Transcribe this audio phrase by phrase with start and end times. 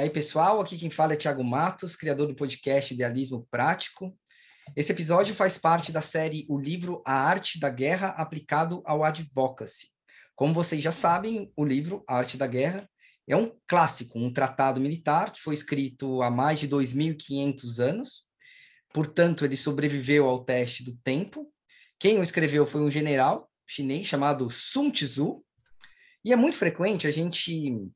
[0.00, 4.18] E aí, pessoal, aqui quem fala é Thiago Matos, criador do podcast Idealismo Prático.
[4.74, 9.88] Esse episódio faz parte da série O Livro A Arte da Guerra Aplicado ao Advocacy.
[10.34, 12.88] Como vocês já sabem, o livro A Arte da Guerra
[13.28, 18.24] é um clássico, um tratado militar que foi escrito há mais de 2.500 anos.
[18.94, 21.52] Portanto, ele sobreviveu ao teste do tempo.
[21.98, 25.44] Quem o escreveu foi um general chinês chamado Sun Tzu.
[26.24, 27.86] E é muito frequente a gente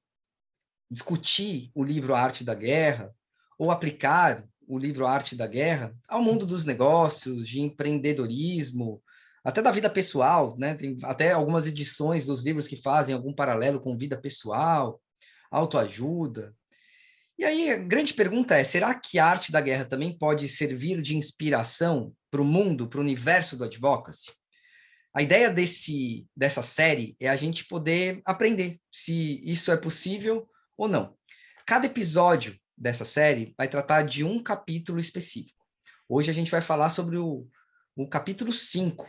[0.91, 3.11] discutir o livro Arte da Guerra
[3.59, 9.03] ou aplicar o livro Arte da Guerra ao mundo dos negócios, de empreendedorismo,
[9.45, 10.75] até da vida pessoal, né?
[10.75, 15.01] Tem até algumas edições dos livros que fazem algum paralelo com vida pessoal,
[15.51, 16.55] autoajuda.
[17.39, 21.03] E aí a grande pergunta é: será que a arte da guerra também pode servir
[21.03, 24.33] de inspiração para o mundo, para o universo do advocacy?
[25.13, 30.89] A ideia desse, dessa série é a gente poder aprender se isso é possível ou
[30.89, 31.17] não.
[31.67, 35.65] Cada episódio dessa série vai tratar de um capítulo específico.
[36.09, 37.47] Hoje a gente vai falar sobre o,
[37.97, 39.09] o capítulo 5.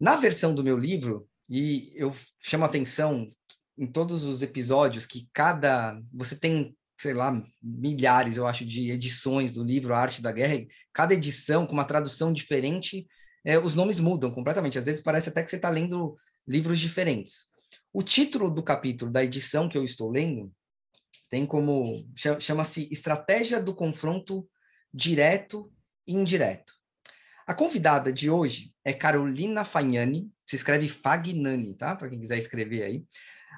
[0.00, 3.26] Na versão do meu livro, e eu chamo a atenção
[3.78, 6.00] em todos os episódios que cada.
[6.12, 10.66] Você tem, sei lá, milhares, eu acho, de edições do livro A Arte da Guerra,
[10.92, 13.06] cada edição com uma tradução diferente,
[13.44, 14.78] é, os nomes mudam completamente.
[14.78, 17.46] Às vezes parece até que você está lendo livros diferentes.
[17.92, 20.50] O título do capítulo da edição que eu estou lendo
[21.28, 22.04] tem como
[22.38, 24.48] chama-se estratégia do confronto
[24.92, 25.72] direto
[26.06, 26.74] e indireto.
[27.46, 31.96] A convidada de hoje é Carolina Fagnani, se escreve Fagnani, tá?
[31.96, 33.04] Para quem quiser escrever aí.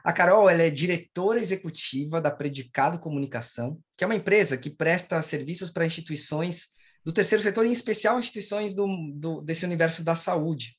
[0.05, 5.21] A Carol ela é diretora executiva da Predicado Comunicação, que é uma empresa que presta
[5.23, 6.69] serviços para instituições
[7.05, 10.77] do terceiro setor, em especial instituições do, do desse universo da saúde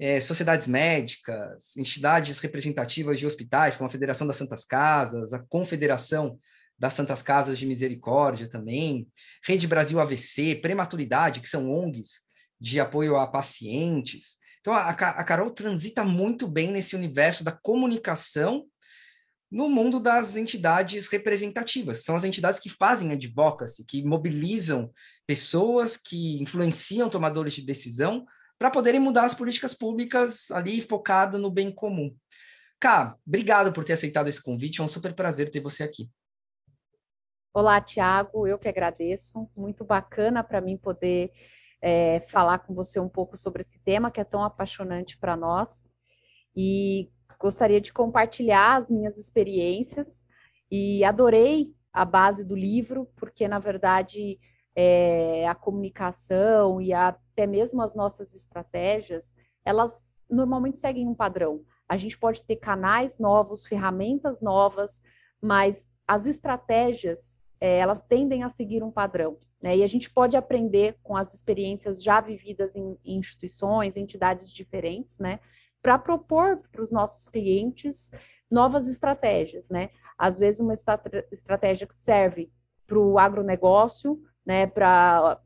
[0.00, 6.38] é, sociedades médicas, entidades representativas de hospitais, como a Federação das Santas Casas, a Confederação
[6.78, 9.06] das Santas Casas de Misericórdia também,
[9.44, 12.22] Rede Brasil AVC, Prematuridade, que são ONGs
[12.58, 14.38] de apoio a pacientes.
[14.62, 18.64] Então, a, a Carol transita muito bem nesse universo da comunicação
[19.50, 22.04] no mundo das entidades representativas.
[22.04, 24.90] São as entidades que fazem advocacy, que mobilizam
[25.26, 28.24] pessoas, que influenciam tomadores de decisão
[28.60, 32.14] para poderem mudar as políticas públicas ali focada no bem comum.
[32.78, 36.10] Cá, obrigado por ter aceitado esse convite, é um super prazer ter você aqui.
[37.54, 39.48] Olá, Tiago, eu que agradeço.
[39.56, 41.32] Muito bacana para mim poder
[41.80, 45.86] é, falar com você um pouco sobre esse tema que é tão apaixonante para nós.
[46.54, 47.10] E
[47.40, 50.26] gostaria de compartilhar as minhas experiências
[50.70, 54.38] e adorei a base do livro, porque, na verdade,
[54.76, 59.34] é, a comunicação e a, até mesmo as nossas estratégias,
[59.64, 61.64] elas normalmente seguem um padrão.
[61.88, 65.02] A gente pode ter canais novos, ferramentas novas,
[65.40, 69.38] mas as estratégias, é, elas tendem a seguir um padrão.
[69.62, 69.78] Né?
[69.78, 75.40] E a gente pode aprender com as experiências já vividas em, instituições, entidades diferentes, né?
[75.80, 78.10] para propor para os nossos clientes
[78.50, 79.70] novas estratégias.
[79.70, 79.88] Né?
[80.18, 80.74] Às vezes, uma
[81.32, 82.52] estratégia que serve
[82.86, 85.40] para o agronegócio, né, para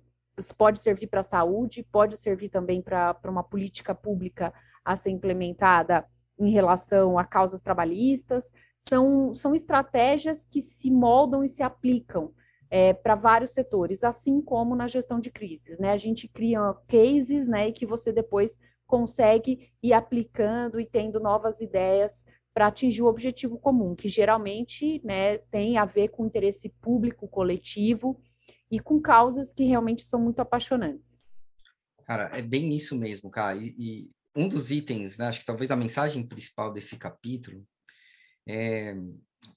[0.57, 4.53] pode servir para a saúde, pode servir também para uma política pública
[4.85, 6.07] a ser implementada
[6.39, 12.33] em relação a causas trabalhistas, são, são estratégias que se moldam e se aplicam
[12.71, 15.93] é, para vários setores, assim como na gestão de crises, né?
[15.93, 21.61] A gente cria cases, né, e que você depois consegue ir aplicando e tendo novas
[21.61, 26.69] ideias para atingir o objetivo comum, que geralmente, né, tem a ver com o interesse
[26.81, 28.21] público coletivo,
[28.71, 31.21] e com causas que realmente são muito apaixonantes.
[32.07, 33.57] Cara, é bem isso mesmo, cara.
[33.57, 37.65] E, e um dos itens, né, acho que talvez a mensagem principal desse capítulo
[38.47, 38.95] é,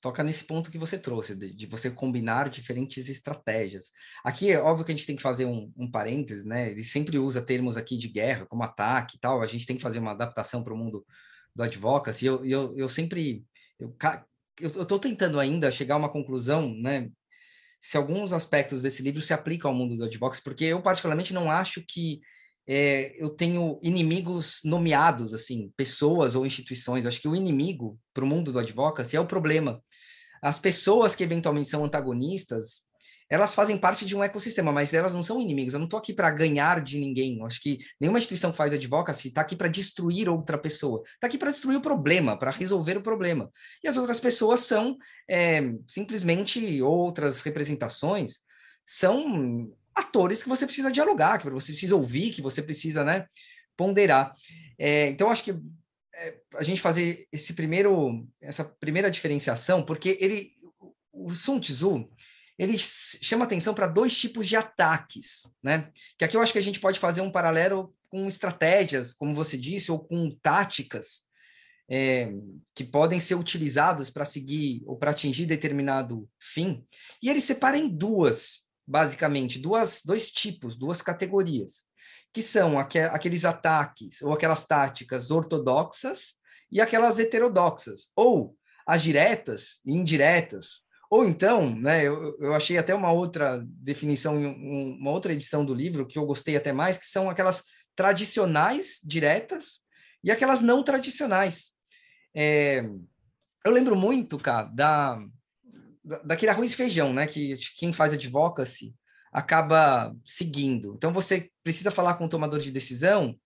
[0.01, 3.91] toca nesse ponto que você trouxe, de, de, você combinar diferentes estratégias.
[4.23, 6.71] Aqui é óbvio que a gente tem que fazer um, um parênteses, né?
[6.71, 9.41] Ele sempre usa termos aqui de guerra, como ataque e tal.
[9.41, 11.05] A gente tem que fazer uma adaptação para o mundo
[11.55, 12.25] do advocacy.
[12.25, 13.45] E eu, eu, eu sempre.
[13.79, 13.95] Eu,
[14.59, 17.09] eu estou tentando ainda chegar a uma conclusão, né?
[17.79, 21.49] Se alguns aspectos desse livro se aplicam ao mundo do advocacy, porque eu particularmente não
[21.51, 22.21] acho que
[22.67, 27.05] é, eu tenho inimigos nomeados, assim, pessoas ou instituições.
[27.05, 29.81] Eu acho que o inimigo para o mundo do advocacy é o problema.
[30.41, 32.86] As pessoas que eventualmente são antagonistas,
[33.29, 35.73] elas fazem parte de um ecossistema, mas elas não são inimigos.
[35.73, 37.39] Eu não estou aqui para ganhar de ninguém.
[37.39, 41.03] Eu acho que nenhuma instituição que faz advocacy está aqui para destruir outra pessoa.
[41.15, 43.51] Está aqui para destruir o problema, para resolver o problema.
[43.83, 44.97] E as outras pessoas são
[45.29, 48.39] é, simplesmente outras representações,
[48.85, 53.25] são atores que você precisa dialogar, que você precisa ouvir, que você precisa né,
[53.75, 54.33] ponderar.
[54.77, 55.55] É, então, acho que
[56.15, 60.55] é, a gente fazer esse primeiro, essa primeira diferenciação, porque ele
[61.17, 62.07] o Sun Tzu,
[62.57, 65.91] ele chama atenção para dois tipos de ataques, né?
[66.17, 69.57] Que aqui eu acho que a gente pode fazer um paralelo com estratégias, como você
[69.57, 71.27] disse, ou com táticas
[71.89, 72.31] é,
[72.75, 76.85] que podem ser utilizadas para seguir ou para atingir determinado fim.
[77.21, 81.83] E ele separa em duas, basicamente, duas, dois tipos, duas categorias,
[82.33, 86.35] que são aqu aqueles ataques ou aquelas táticas ortodoxas
[86.71, 88.55] e aquelas heterodoxas, ou
[88.85, 95.11] as diretas e indiretas, ou então, né, eu, eu achei até uma outra definição, uma
[95.11, 97.63] outra edição do livro que eu gostei até mais, que são aquelas
[97.95, 99.81] tradicionais diretas
[100.23, 101.71] e aquelas não tradicionais.
[102.35, 102.83] É,
[103.65, 105.19] eu lembro muito, cara, da,
[106.23, 108.93] daquele arroz e feijão, né, que quem faz advocacy
[109.31, 110.93] acaba seguindo.
[110.95, 113.37] Então, você precisa falar com o tomador de decisão,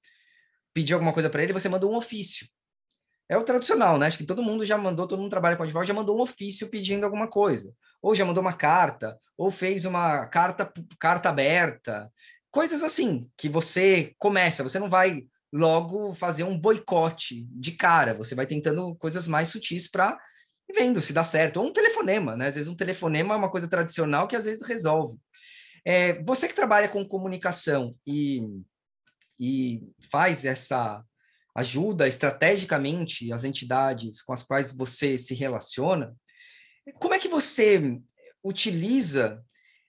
[0.74, 2.48] pedir alguma coisa para ele, você manda um ofício.
[3.32, 4.08] É o tradicional, né?
[4.08, 6.68] Acho que todo mundo já mandou, todo mundo trabalha com advogado, já mandou um ofício
[6.68, 7.74] pedindo alguma coisa.
[8.02, 10.70] Ou já mandou uma carta, ou fez uma carta,
[11.00, 12.12] carta aberta.
[12.52, 18.36] Coisas assim, que você começa, você não vai logo fazer um boicote de cara, você
[18.36, 20.20] vai tentando coisas mais sutis para
[20.76, 21.62] vendo se dá certo.
[21.62, 22.48] Ou um telefonema, né?
[22.48, 25.18] Às vezes um telefonema é uma coisa tradicional que às vezes resolve.
[25.86, 28.42] É, você que trabalha com comunicação e,
[29.40, 29.82] e
[30.12, 31.02] faz essa
[31.56, 36.16] ajuda estrategicamente as entidades com as quais você se relaciona,
[37.00, 38.00] como é que você
[38.44, 39.44] utiliza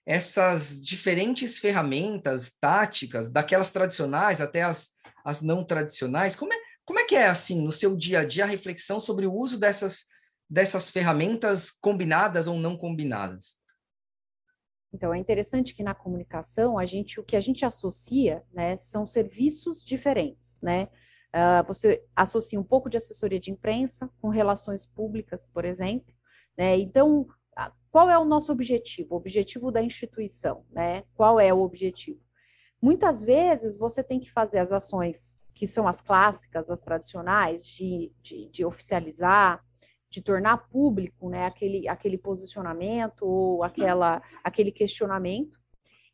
[0.05, 4.89] essas diferentes ferramentas táticas, daquelas tradicionais até as,
[5.23, 6.35] as não tradicionais?
[6.35, 9.25] Como é, como é que é, assim, no seu dia a dia, a reflexão sobre
[9.25, 10.05] o uso dessas,
[10.49, 13.57] dessas ferramentas combinadas ou não combinadas?
[14.93, 19.05] Então, é interessante que na comunicação, a gente, o que a gente associa, né, são
[19.05, 20.87] serviços diferentes, né?
[21.33, 26.13] Uh, você associa um pouco de assessoria de imprensa com relações públicas, por exemplo.
[26.57, 26.77] Né?
[26.77, 27.27] Então,
[27.93, 29.13] qual é o nosso objetivo?
[29.13, 31.03] O objetivo da instituição, né?
[31.13, 32.19] Qual é o objetivo?
[32.81, 38.11] Muitas vezes você tem que fazer as ações que são as clássicas, as tradicionais, de,
[38.21, 39.63] de, de oficializar,
[40.09, 45.59] de tornar público né, aquele, aquele posicionamento ou aquela, aquele questionamento.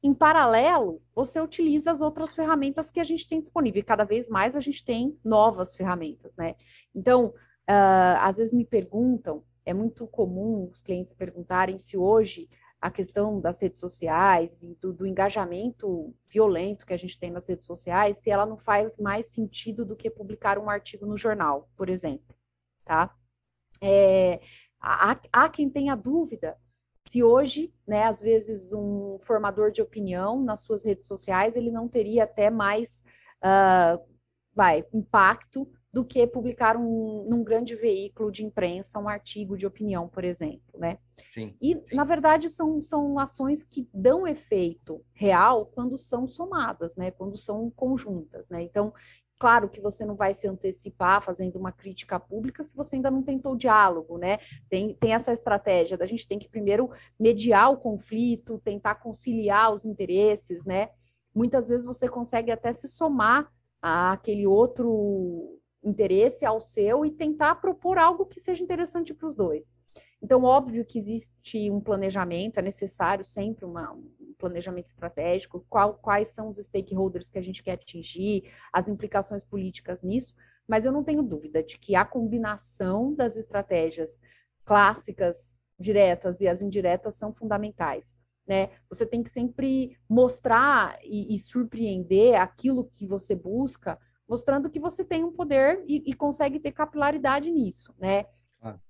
[0.01, 3.81] Em paralelo, você utiliza as outras ferramentas que a gente tem disponível.
[3.81, 6.55] E cada vez mais a gente tem novas ferramentas, né?
[6.95, 7.27] Então,
[7.69, 12.49] uh, às vezes me perguntam, é muito comum os clientes perguntarem se hoje
[12.81, 17.47] a questão das redes sociais e do, do, engajamento violento que a gente tem nas
[17.47, 21.69] redes sociais, se ela não faz mais sentido do que publicar um artigo no jornal,
[21.75, 22.33] por exemplo,
[22.85, 23.13] tá?
[23.81, 24.39] É,
[24.79, 26.57] há, há quem tenha dúvida
[27.07, 31.87] se hoje, né, às vezes um formador de opinião nas suas redes sociais, ele não
[31.87, 33.03] teria até mais,
[33.43, 33.99] uh,
[34.53, 40.07] vai, impacto do que publicar um, num grande veículo de imprensa um artigo de opinião,
[40.07, 40.99] por exemplo, né?
[41.33, 41.55] Sim.
[41.59, 47.09] E, na verdade, são, são ações que dão efeito real quando são somadas, né?
[47.09, 48.61] Quando são conjuntas, né?
[48.61, 48.93] Então,
[49.39, 53.23] Claro que você não vai se antecipar fazendo uma crítica pública se você ainda não
[53.23, 54.37] tentou diálogo, né?
[54.69, 59.85] Tem, tem essa estratégia da gente tem que primeiro mediar o conflito, tentar conciliar os
[59.85, 60.89] interesses, né?
[61.33, 63.49] Muitas vezes você consegue até se somar
[63.81, 69.77] àquele outro interesse ao seu e tentar propor algo que seja interessante para os dois.
[70.21, 76.29] Então, óbvio que existe um planejamento, é necessário sempre uma, um planejamento estratégico, qual, quais
[76.29, 80.35] são os stakeholders que a gente quer atingir, as implicações políticas nisso,
[80.67, 84.21] mas eu não tenho dúvida de que a combinação das estratégias
[84.65, 88.19] clássicas, diretas e as indiretas são fundamentais.
[88.45, 88.69] Né?
[88.89, 93.97] Você tem que sempre mostrar e, e surpreender aquilo que você busca,
[94.27, 98.25] mostrando que você tem um poder e, e consegue ter capilaridade nisso, né?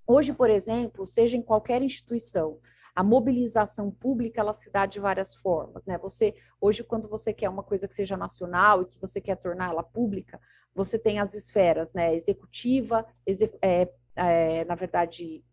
[0.06, 2.60] Hoje, por exemplo, seja em qualquer instituição,
[2.96, 5.98] a mobilização pública ela se dá de várias formas, né?
[6.00, 9.84] Você hoje, quando você quer uma coisa que seja nacional e que você quer torná-la
[9.84, 10.40] pública,
[10.74, 12.16] você tem as esferas, né?
[12.16, 15.44] Executiva, exec, é, é, na verdade,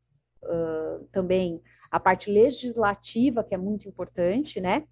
[0.43, 4.87] uh, também a parte legislativa, que é muito importante, né?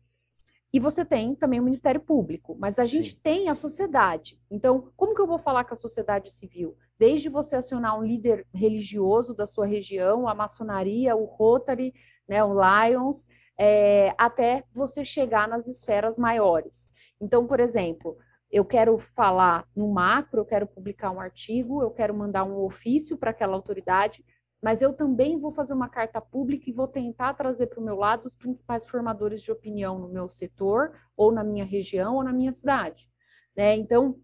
[0.73, 3.19] E você tem também o Ministério Público, mas a gente Sim.
[3.23, 4.41] tem a sociedade.
[4.51, 6.77] Então, como que eu vou falar com a sociedade civil?
[6.99, 11.93] Desde você acionar um líder religioso da sua região, a maçonaria, o Rotary,
[12.29, 13.27] né, o Lions,
[13.59, 16.87] é, até você chegar nas esferas maiores.
[17.21, 18.17] Então, por exemplo,
[18.51, 23.17] eu quero falar no macro, eu quero publicar um artigo, eu quero mandar um ofício
[23.17, 24.25] para aquela autoridade,
[24.63, 27.97] mas eu também vou fazer uma carta pública e vou tentar trazer para o meu
[27.97, 32.33] lado os principais formadores de opinião no meu setor, ou na minha região, ou na
[32.33, 33.09] minha cidade.
[33.57, 33.75] Né?
[33.75, 34.19] Então,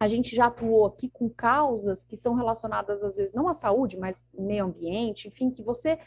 [0.00, 3.98] a gente já atuou aqui com causas que são relacionadas, às vezes, não à saúde,
[3.98, 5.98] mas meio ambiente, enfim, que você,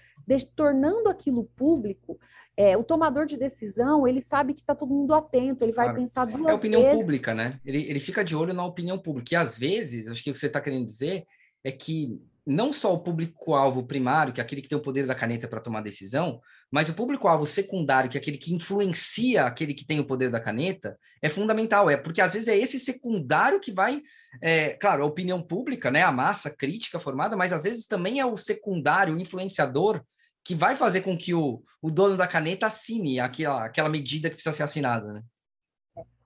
[0.55, 2.19] tornando aquilo público,
[2.57, 5.99] é, o tomador de decisão, ele sabe que está todo mundo atento, ele vai claro.
[5.99, 6.49] pensar duas vezes.
[6.49, 6.97] É a opinião vezes.
[6.97, 7.59] pública, né?
[7.63, 9.35] Ele, ele fica de olho na opinião pública.
[9.35, 11.27] E às vezes, acho que o que você está querendo dizer
[11.63, 15.15] é que não só o público-alvo primário, que é aquele que tem o poder da
[15.15, 16.41] caneta para tomar decisão,
[16.73, 20.39] mas o público-alvo secundário, que é aquele que influencia aquele que tem o poder da
[20.39, 21.87] caneta, é fundamental.
[21.87, 24.01] É porque às vezes é esse secundário que vai,
[24.41, 28.25] é, claro, a opinião pública, né, a massa crítica formada, mas às vezes também é
[28.25, 30.03] o secundário, o influenciador,
[30.43, 34.35] que vai fazer com que o, o dono da caneta assine aquela, aquela medida que
[34.37, 35.13] precisa ser assinada.
[35.13, 35.21] Né?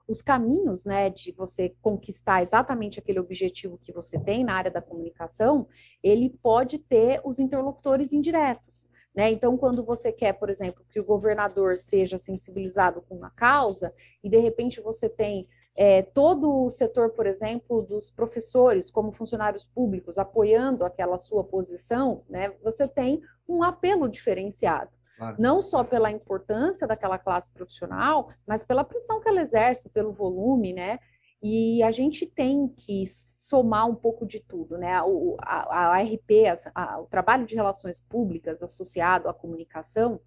[0.07, 4.81] os caminhos, né, de você conquistar exatamente aquele objetivo que você tem na área da
[4.81, 5.67] comunicação,
[6.01, 8.87] ele pode ter os interlocutores indiretos.
[9.17, 9.31] Né?
[9.31, 13.91] Então, quando você quer, por exemplo, que o governador seja sensibilizado com uma causa,
[14.23, 19.65] e de repente você tem é, todo o setor, por exemplo, dos professores como funcionários
[19.65, 23.19] públicos apoiando aquela sua posição, né, você tem
[23.49, 24.91] um apelo diferenciado.
[25.17, 25.35] Claro.
[25.39, 30.73] Não só pela importância daquela classe profissional, mas pela pressão que ela exerce, pelo volume,
[30.73, 30.99] né?
[31.41, 35.01] E a gente tem que somar um pouco de tudo, né?
[35.03, 40.19] O, a, a RP, a, a, o trabalho de relações públicas associado à comunicação,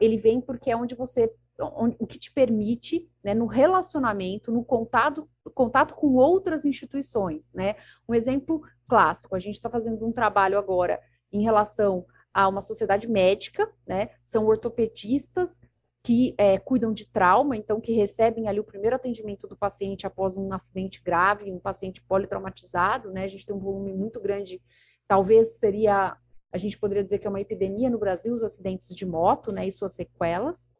[0.00, 4.64] ele vem porque é onde você, onde, o que te permite, né, no relacionamento, no
[4.64, 7.76] contato, contato com outras instituições, né?
[8.08, 11.00] Um exemplo clássico, a gente está fazendo um trabalho agora
[11.32, 14.10] em relação a uma sociedade médica, né?
[14.24, 15.60] São ortopedistas
[16.08, 20.38] que é, cuidam de trauma, então que recebem ali o primeiro atendimento do paciente após
[20.38, 23.24] um acidente grave, um paciente politraumatizado, né?
[23.24, 24.58] A gente tem um volume muito grande,
[25.06, 26.16] talvez seria,
[26.50, 29.68] a gente poderia dizer que é uma epidemia no Brasil, os acidentes de moto, né?
[29.68, 30.70] E suas sequelas.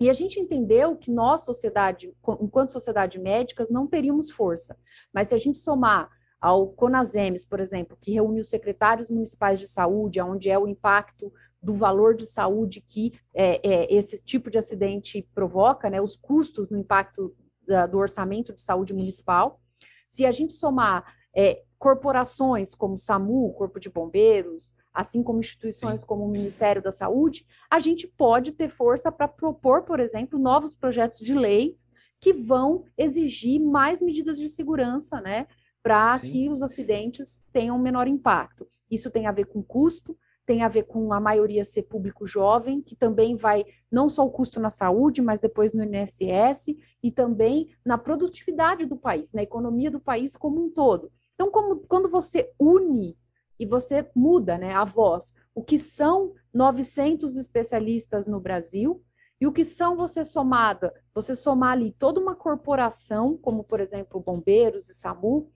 [0.00, 4.76] E a gente entendeu que nós, sociedade, enquanto sociedade médicas, não teríamos força.
[5.12, 9.68] Mas se a gente somar ao CONASEMES, por exemplo, que reúne os secretários municipais de
[9.68, 11.32] saúde, onde é o impacto
[11.64, 16.68] do valor de saúde que é, é, esse tipo de acidente provoca, né, os custos
[16.68, 17.34] no impacto
[17.66, 19.58] da, do orçamento de saúde municipal.
[20.06, 21.04] Se a gente somar
[21.34, 26.06] é, corporações como SAMU, Corpo de Bombeiros, assim como instituições Sim.
[26.06, 30.74] como o Ministério da Saúde, a gente pode ter força para propor, por exemplo, novos
[30.74, 31.74] projetos de lei
[32.20, 35.46] que vão exigir mais medidas de segurança, né?
[35.84, 38.66] para que os acidentes tenham menor impacto.
[38.90, 40.16] Isso tem a ver com custo,
[40.46, 44.30] tem a ver com a maioria ser público jovem, que também vai não só o
[44.30, 49.90] custo na saúde, mas depois no INSS e também na produtividade do país, na economia
[49.90, 51.10] do país como um todo.
[51.34, 53.16] Então, como, quando você une
[53.58, 59.02] e você muda né, a voz, o que são 900 especialistas no Brasil
[59.40, 64.20] e o que são você somada, você somar ali toda uma corporação, como por exemplo
[64.20, 65.50] bombeiros e SAMU,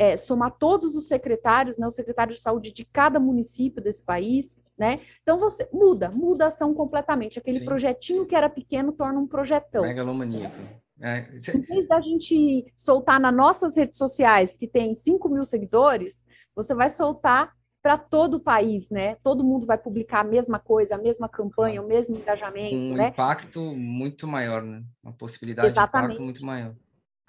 [0.00, 4.58] é, somar todos os secretários, né, o secretário de saúde de cada município desse país,
[4.78, 4.98] né?
[5.22, 7.38] Então você muda, muda a ação completamente.
[7.38, 7.66] Aquele Sim.
[7.66, 9.82] projetinho que era pequeno torna um projetão.
[9.82, 10.56] Megalomaníaco.
[11.02, 11.26] É.
[11.54, 16.24] Em vez da gente soltar nas nossas redes sociais, que tem 5 mil seguidores,
[16.56, 17.52] você vai soltar
[17.82, 19.16] para todo o país, né?
[19.22, 23.08] Todo mundo vai publicar a mesma coisa, a mesma campanha, o mesmo engajamento, um né?
[23.08, 24.82] impacto muito maior, né?
[25.02, 26.08] Uma possibilidade Exatamente.
[26.08, 26.74] de impacto muito maior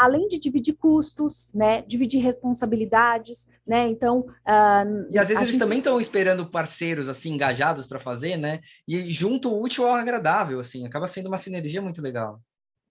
[0.02, 4.22] além de dividir custos, né, dividir responsabilidades, né, então...
[4.22, 5.60] Uh, e às vezes eles gente...
[5.60, 10.60] também estão esperando parceiros, assim, engajados para fazer, né, e junto o útil ao agradável,
[10.60, 12.42] assim, acaba sendo uma sinergia muito legal.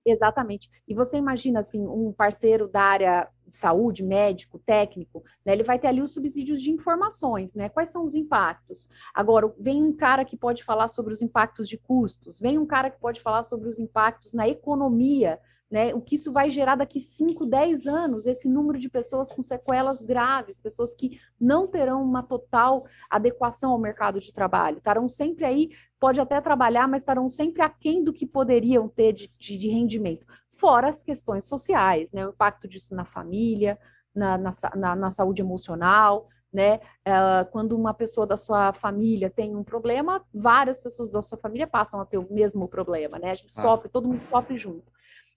[0.06, 0.70] Exatamente.
[0.86, 5.80] E você imagina, assim, um parceiro da área de saúde, médico, técnico, né, ele vai
[5.80, 8.88] ter ali os subsídios de informações, né, quais são os impactos.
[9.12, 12.88] Agora, vem um cara que pode falar sobre os impactos de custos, vem um cara
[12.88, 15.40] que pode falar sobre os impactos na economia
[15.70, 15.94] né?
[15.94, 20.02] O que isso vai gerar daqui 5, 10 anos, esse número de pessoas com sequelas
[20.02, 25.70] graves, pessoas que não terão uma total adequação ao mercado de trabalho, estarão sempre aí,
[26.00, 30.26] pode até trabalhar, mas estarão sempre aquém do que poderiam ter de, de, de rendimento.
[30.48, 32.26] Fora as questões sociais, né?
[32.26, 33.78] O impacto disso na família,
[34.12, 36.80] na, na, na, na saúde emocional, né?
[37.06, 41.66] Uh, quando uma pessoa da sua família tem um problema, várias pessoas da sua família
[41.66, 43.30] passam a ter o mesmo problema, né?
[43.30, 43.60] A gente ah.
[43.60, 44.90] sofre, todo mundo sofre junto.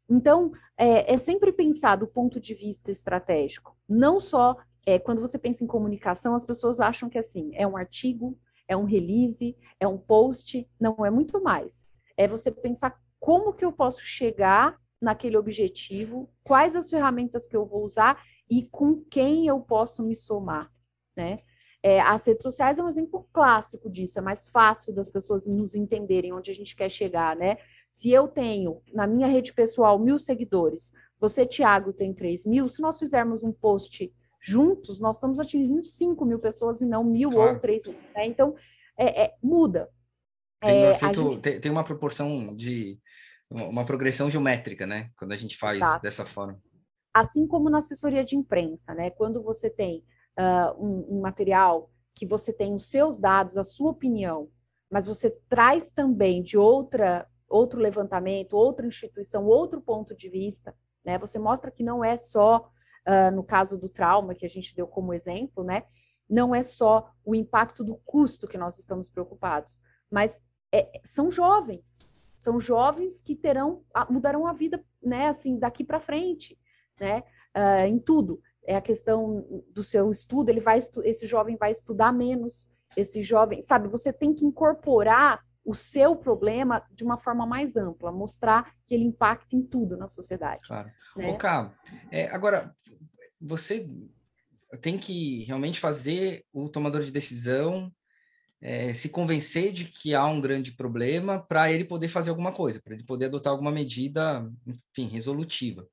[0.09, 5.37] Então, é, é sempre pensar do ponto de vista estratégico, não só é, quando você
[5.37, 9.87] pensa em comunicação, as pessoas acham que assim, é um artigo, é um release, é
[9.87, 11.87] um post, não é muito mais.
[12.17, 17.65] É você pensar como que eu posso chegar naquele objetivo, quais as ferramentas que eu
[17.65, 20.71] vou usar e com quem eu posso me somar,
[21.15, 21.39] né?
[21.85, 25.75] É, as redes sociais é um exemplo clássico disso, é mais fácil das pessoas nos
[25.75, 27.57] entenderem onde a gente quer chegar, né?
[27.91, 32.67] Se eu tenho na minha rede pessoal mil seguidores, Você, Tiago, tem 3 mil.
[32.67, 37.31] Se nós fizermos um post juntos, nós estamos atingindo 5 mil pessoas e não mil
[37.31, 37.53] claro.
[37.53, 37.97] ou 3 mil.
[38.15, 38.27] Né?
[38.27, 38.55] Então,
[38.97, 39.89] é, é, muda.
[40.61, 41.39] Tem, um é, efeito, gente...
[41.39, 42.99] tem, tem, uma proporção de
[43.49, 45.11] uma progressão geométrica, né?
[45.17, 46.01] Quando a gente faz Exato.
[46.01, 46.61] dessa forma.
[47.13, 49.09] Assim como na assessoria de imprensa, né?
[49.11, 50.03] Quando você tem
[50.39, 54.49] uh, um, um material que você tem os seus dados, a sua opinião,
[54.89, 60.75] mas você traz também de outra outro levantamento, outra instituição, outro ponto de vista,
[61.05, 61.19] né?
[61.19, 62.71] Você mostra que não é só
[63.07, 65.83] uh, no caso do trauma que a gente deu como exemplo, né?
[66.27, 72.23] Não é só o impacto do custo que nós estamos preocupados, mas é, são jovens,
[72.33, 75.27] são jovens que terão mudarão a vida, né?
[75.27, 76.59] Assim daqui para frente,
[76.99, 77.23] né?
[77.55, 82.13] Uh, em tudo é a questão do seu estudo, ele vai esse jovem vai estudar
[82.13, 87.77] menos, esse jovem, sabe, você tem que incorporar o seu problema de uma forma mais
[87.77, 90.61] ampla, mostrar que ele impacta em tudo na sociedade.
[90.67, 90.91] Claro.
[91.15, 91.29] Né?
[91.29, 91.73] Ô, Cá,
[92.11, 92.75] é, agora,
[93.39, 93.89] você
[94.81, 97.91] tem que realmente fazer o tomador de decisão
[98.61, 102.81] é, se convencer de que há um grande problema para ele poder fazer alguma coisa,
[102.81, 105.85] para ele poder adotar alguma medida, enfim, resolutiva.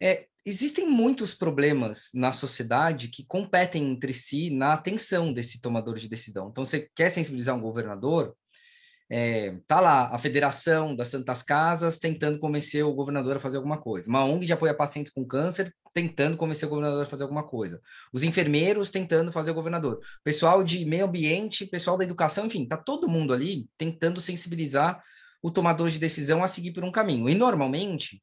[0.00, 6.08] É, existem muitos problemas na sociedade que competem entre si na atenção desse tomador de
[6.08, 6.48] decisão.
[6.48, 8.34] Então, você quer sensibilizar um governador,
[9.10, 13.78] é, tá lá a Federação das Santas Casas tentando convencer o governador a fazer alguma
[13.78, 14.08] coisa.
[14.08, 17.42] Uma ONG de apoio a pacientes com câncer tentando convencer o governador a fazer alguma
[17.42, 17.80] coisa.
[18.12, 20.00] Os enfermeiros tentando fazer o governador.
[20.22, 25.02] Pessoal de meio ambiente, pessoal da educação, enfim, tá todo mundo ali tentando sensibilizar
[25.42, 27.28] o tomador de decisão a seguir por um caminho.
[27.28, 28.20] E normalmente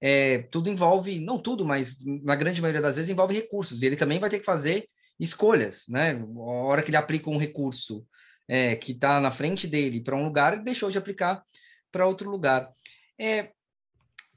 [0.00, 3.82] é, tudo envolve, não tudo, mas na grande maioria das vezes envolve recursos.
[3.82, 4.88] E ele também vai ter que fazer
[5.18, 6.12] escolhas, né?
[6.12, 8.06] A hora que ele aplica um recurso
[8.48, 11.42] é, que está na frente dele para um lugar, ele deixou de aplicar
[11.90, 12.70] para outro lugar.
[13.18, 13.50] É,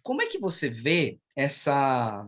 [0.02, 2.28] como é que você vê essa,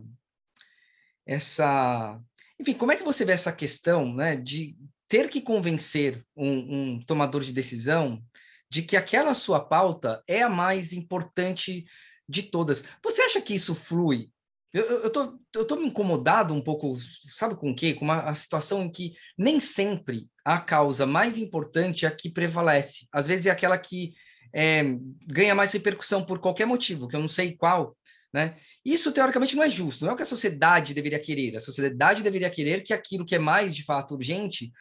[1.25, 2.19] essa,
[2.59, 4.75] enfim, como é que você vê essa questão, né, de
[5.07, 8.21] ter que convencer um, um tomador de decisão
[8.69, 11.85] de que aquela sua pauta é a mais importante
[12.31, 12.83] de todas.
[13.03, 14.29] Você acha que isso flui
[14.73, 16.95] eu, eu, tô, eu tô me incomodado um pouco,
[17.27, 17.93] sabe com o quê?
[17.93, 23.05] Com uma situação em que nem sempre a causa mais importante é a que prevalece.
[23.11, 24.13] Às vezes é aquela que
[24.53, 24.83] é,
[25.27, 27.97] ganha mais repercussão por qualquer motivo, que eu não sei qual,
[28.33, 28.55] né?
[28.83, 31.57] Isso, teoricamente, não é justo, não é o que a sociedade deveria querer.
[31.57, 34.71] A sociedade deveria querer que aquilo que é mais, de fato, urgente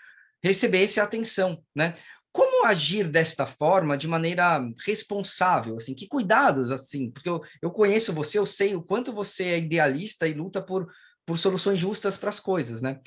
[0.43, 1.95] recebesse atenção, né?
[2.65, 8.39] Agir desta forma de maneira responsável, assim, que cuidados, assim, porque eu, eu conheço você,
[8.39, 10.91] eu sei o quanto você é idealista e luta por,
[11.27, 13.01] por soluções justas para as coisas, né?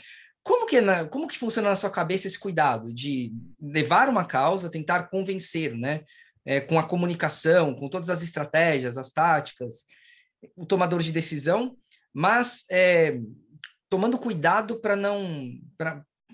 [0.44, 4.70] Como que, na, como que funciona na sua cabeça esse cuidado de levar uma causa,
[4.70, 6.04] tentar convencer, né?
[6.46, 9.86] É, com a comunicação, com todas as estratégias, as táticas,
[10.58, 11.78] o tomador de decisão,
[12.14, 13.18] mas é,
[13.90, 15.58] tomando cuidado para não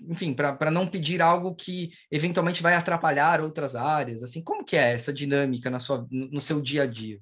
[0.08, 4.94] enfim, para não pedir algo que eventualmente vai atrapalhar outras áreas, assim, como que é
[4.94, 7.20] essa dinâmica na sua, no seu dia a dia?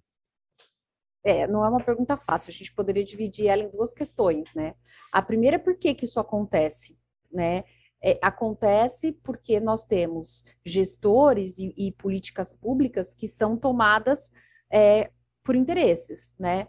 [1.25, 4.75] É, não é uma pergunta fácil, a gente poderia dividir ela em duas questões, né?
[5.13, 6.97] A primeira é por que que isso acontece,
[7.31, 7.65] né?
[8.03, 14.33] É, acontece porque nós temos gestores e, e políticas públicas que são tomadas
[14.73, 15.11] é,
[15.43, 16.69] por interesses, né?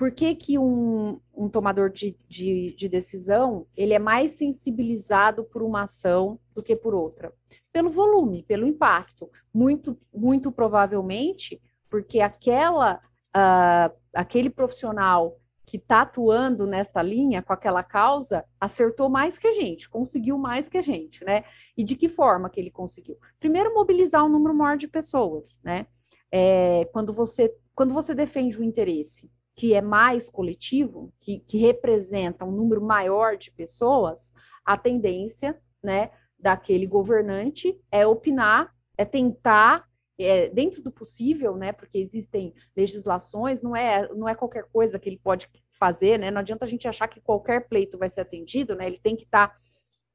[0.00, 5.62] Por que, que um, um tomador de, de, de, decisão ele é mais sensibilizado por
[5.62, 7.30] uma ação do que por outra?
[7.70, 9.30] Pelo volume, pelo impacto.
[9.52, 11.60] Muito, muito provavelmente
[11.90, 12.98] porque aquela,
[13.36, 19.52] uh, aquele profissional que está atuando nesta linha com aquela causa acertou mais que a
[19.52, 21.44] gente, conseguiu mais que a gente, né?
[21.76, 23.18] E de que forma que ele conseguiu?
[23.38, 25.86] Primeiro, mobilizar um número maior de pessoas, né?
[26.32, 32.46] É, quando você quando você defende o interesse que é mais coletivo, que, que representa
[32.46, 34.32] um número maior de pessoas,
[34.64, 39.86] a tendência, né, daquele governante é opinar, é tentar
[40.18, 41.72] é, dentro do possível, né?
[41.72, 46.30] Porque existem legislações, não é, não é qualquer coisa que ele pode fazer, né?
[46.30, 48.86] Não adianta a gente achar que qualquer pleito vai ser atendido, né?
[48.86, 49.54] Ele tem que estar tá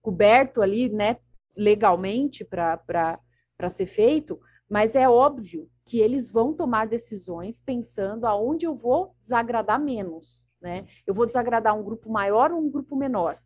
[0.02, 1.18] coberto ali, né?
[1.56, 8.76] Legalmente para ser feito, mas é óbvio que eles vão tomar decisões pensando aonde eu
[8.76, 10.88] vou desagradar menos, né?
[11.06, 13.40] Eu vou desagradar um grupo maior ou um grupo menor,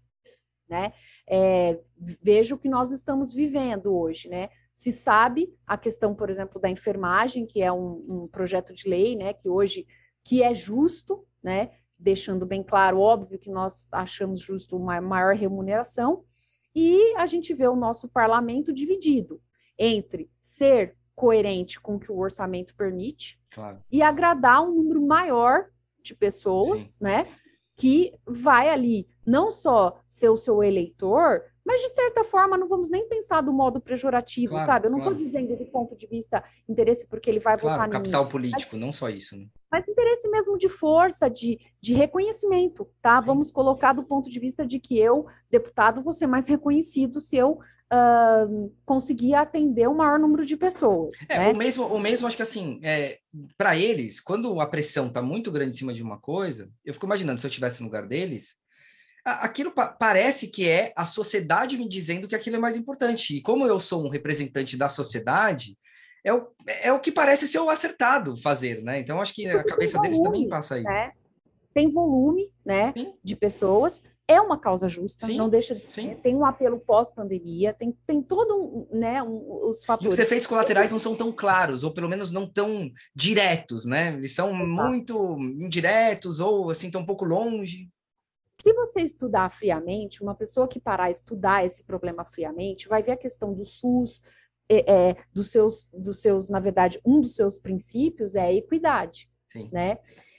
[0.67, 0.93] né?
[1.27, 1.81] É,
[2.21, 4.49] veja o que nós estamos vivendo hoje, né?
[4.71, 9.17] Se sabe a questão, por exemplo, da enfermagem, que é um, um projeto de lei,
[9.17, 9.33] né?
[9.33, 9.85] Que hoje
[10.23, 11.71] que é justo, né?
[11.97, 16.23] Deixando bem claro, óbvio que nós achamos justo uma maior remuneração,
[16.73, 19.41] e a gente vê o nosso parlamento dividido
[19.77, 23.83] entre ser coerente com o que o orçamento permite claro.
[23.91, 25.65] e agradar um número maior
[26.01, 27.03] de pessoas, Sim.
[27.03, 27.27] né?
[27.75, 32.89] Que vai ali não só ser o seu eleitor, mas de certa forma não vamos
[32.89, 34.87] nem pensar do modo pejorativo, claro, sabe?
[34.87, 35.25] Eu não estou claro.
[35.25, 38.81] dizendo do ponto de vista interesse porque ele vai claro, votar capital mim, político, mas,
[38.81, 39.37] não só isso.
[39.37, 39.45] Né?
[39.69, 43.19] Mas interesse mesmo de força, de, de reconhecimento, tá?
[43.19, 43.27] Sim.
[43.27, 47.35] Vamos colocar do ponto de vista de que eu, deputado, vou ser mais reconhecido se
[47.35, 47.59] eu
[47.91, 51.17] uh, conseguir atender o um maior número de pessoas.
[51.27, 51.47] É, né?
[51.51, 53.19] o mesmo, o mesmo, acho que assim, é,
[53.57, 57.05] para eles, quando a pressão está muito grande em cima de uma coisa, eu fico
[57.05, 58.55] imaginando se eu estivesse no lugar deles,
[59.25, 63.37] aquilo pa parece que é a sociedade me dizendo que aquilo é mais importante.
[63.37, 65.77] E como eu sou um representante da sociedade,
[66.23, 66.47] é o,
[66.81, 68.99] é o que parece ser o acertado fazer, né?
[68.99, 70.87] Então, acho que a cabeça volume, deles também passa isso.
[70.87, 71.11] Né?
[71.73, 73.13] Tem volume, né, Sim.
[73.23, 75.35] de pessoas, é uma causa justa, Sim.
[75.35, 79.83] não deixa de ser, tem um apelo pós-pandemia, tem, tem todo um, né, um, os
[79.83, 80.11] fatores.
[80.11, 84.13] E os efeitos colaterais não são tão claros, ou pelo menos não tão diretos, né?
[84.13, 84.67] Eles são Exato.
[84.67, 87.89] muito indiretos, ou assim, estão um pouco longe.
[88.61, 93.13] Se você estudar friamente, uma pessoa que parar a estudar esse problema friamente, vai ver
[93.13, 94.21] a questão do SUS,
[94.69, 99.27] é, é, dos, seus, dos seus, na verdade, um dos seus princípios é a equidade,
[99.51, 99.69] Sim.
[99.71, 99.97] né?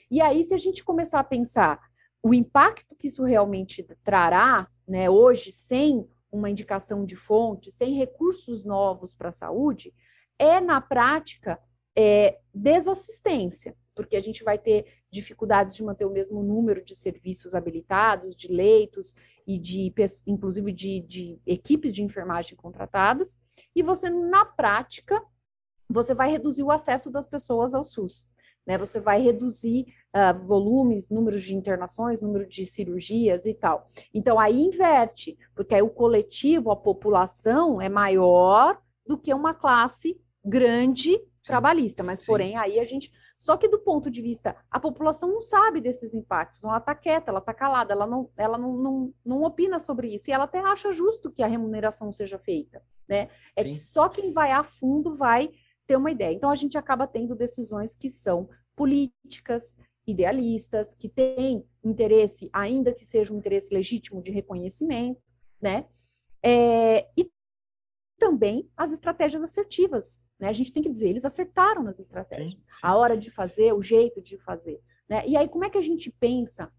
[0.09, 1.90] E aí, se a gente começar a pensar
[2.23, 8.63] o impacto que isso realmente trará, né, hoje, sem uma indicação de fonte, sem recursos
[8.63, 9.93] novos para a saúde,
[10.39, 11.59] é, na prática,
[11.95, 17.53] é, desassistência, porque a gente vai ter dificuldades de manter o mesmo número de serviços
[17.53, 19.13] habilitados, de leitos
[19.45, 19.93] e de,
[20.25, 23.37] inclusive, de, de equipes de enfermagem contratadas,
[23.75, 25.21] e você, na prática,
[25.89, 28.29] você vai reduzir o acesso das pessoas ao SUS.
[28.65, 28.77] Né?
[28.77, 33.87] Você vai reduzir uh, volumes, números de internações, número de cirurgias e tal.
[34.13, 40.19] Então, aí inverte, porque aí o coletivo, a população é maior do que uma classe
[40.43, 42.25] grande trabalhista, mas Sim.
[42.25, 46.13] porém aí a gente só que do ponto de vista, a população não sabe desses
[46.13, 50.13] impactos, ela está quieta, ela está calada, ela, não, ela não, não, não opina sobre
[50.13, 53.29] isso, e ela até acha justo que a remuneração seja feita, né?
[53.55, 55.49] É que só quem vai a fundo vai
[55.87, 56.35] ter uma ideia.
[56.35, 63.05] Então, a gente acaba tendo decisões que são políticas, idealistas, que têm interesse, ainda que
[63.05, 65.21] seja um interesse legítimo de reconhecimento,
[65.61, 65.85] né?
[66.43, 67.29] É, e
[68.17, 70.49] também as estratégias assertivas, né?
[70.49, 72.79] A gente tem que dizer, eles acertaram nas estratégias, sim, sim.
[72.81, 74.81] a hora de fazer, o jeito de fazer.
[75.09, 75.27] Né?
[75.27, 76.71] E aí, como é que a gente pensa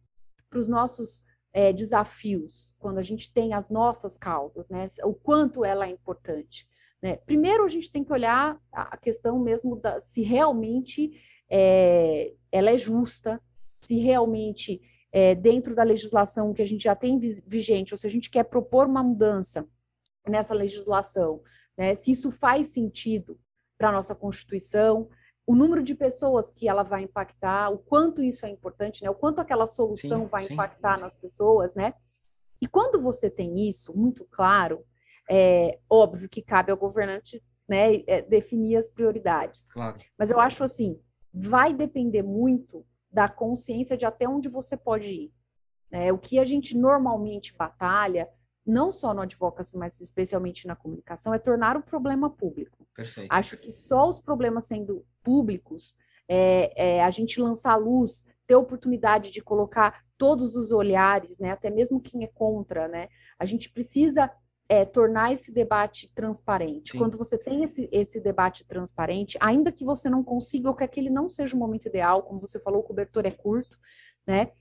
[0.49, 4.87] para os nossos é, desafios, quando a gente tem as nossas causas, né?
[5.05, 6.67] o quanto ela é importante?
[7.03, 7.17] Né?
[7.17, 11.11] Primeiro, a gente tem que olhar a questão mesmo da se realmente
[11.53, 13.39] é, ela é justa,
[13.83, 14.81] se realmente
[15.13, 18.45] é, dentro da legislação que a gente já tem vigente, ou se a gente quer
[18.45, 19.69] propor uma mudança
[20.27, 21.43] nessa legislação,
[21.77, 23.39] né, se isso faz sentido
[23.77, 25.11] para a nossa Constituição,
[25.47, 29.11] o número de pessoas que ela vai impactar, o quanto isso é importante, né?
[29.11, 31.03] O quanto aquela solução sim, vai sim, impactar sim.
[31.03, 31.93] nas pessoas, né?
[32.61, 34.85] E quando você tem isso muito claro,
[35.29, 39.69] é óbvio que cabe ao governante, né, é, definir as prioridades.
[39.73, 39.97] Claro.
[40.17, 40.97] Mas eu acho assim,
[41.33, 45.33] vai depender muito da consciência de até onde você pode ir.
[45.91, 46.13] Né?
[46.13, 48.29] O que a gente normalmente batalha
[48.65, 52.87] não só no advocacy, mas especialmente na comunicação, é tornar o problema público.
[52.95, 53.29] Perfeito.
[53.31, 55.97] Acho que só os problemas sendo públicos,
[56.29, 61.51] é, é, a gente lançar a luz, ter oportunidade de colocar todos os olhares, né,
[61.51, 64.31] até mesmo quem é contra, né, a gente precisa
[64.69, 66.93] é, tornar esse debate transparente.
[66.93, 66.99] Sim.
[66.99, 71.11] Quando você tem esse, esse debate transparente, ainda que você não consiga, ou que aquele
[71.11, 73.79] não seja o momento ideal, como você falou, o cobertor é curto,
[74.27, 74.53] né,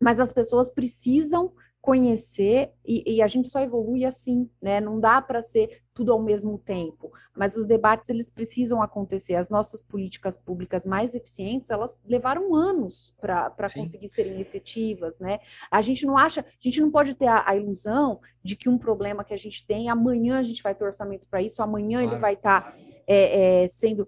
[0.00, 4.80] mas as pessoas precisam conhecer e, e, a gente só evolui assim, né?
[4.80, 9.36] Não dá para ser tudo ao mesmo tempo, mas os debates eles precisam acontecer.
[9.36, 15.38] As nossas políticas públicas mais eficientes elas levaram anos para conseguir serem efetivas, né?
[15.70, 18.76] A gente não acha, a gente não pode ter a, a, ilusão de que um
[18.76, 22.12] problema que a gente tem amanhã a gente vai ter orçamento para isso, amanhã claro.
[22.12, 24.06] ele vai estar tá, é, é, sendo,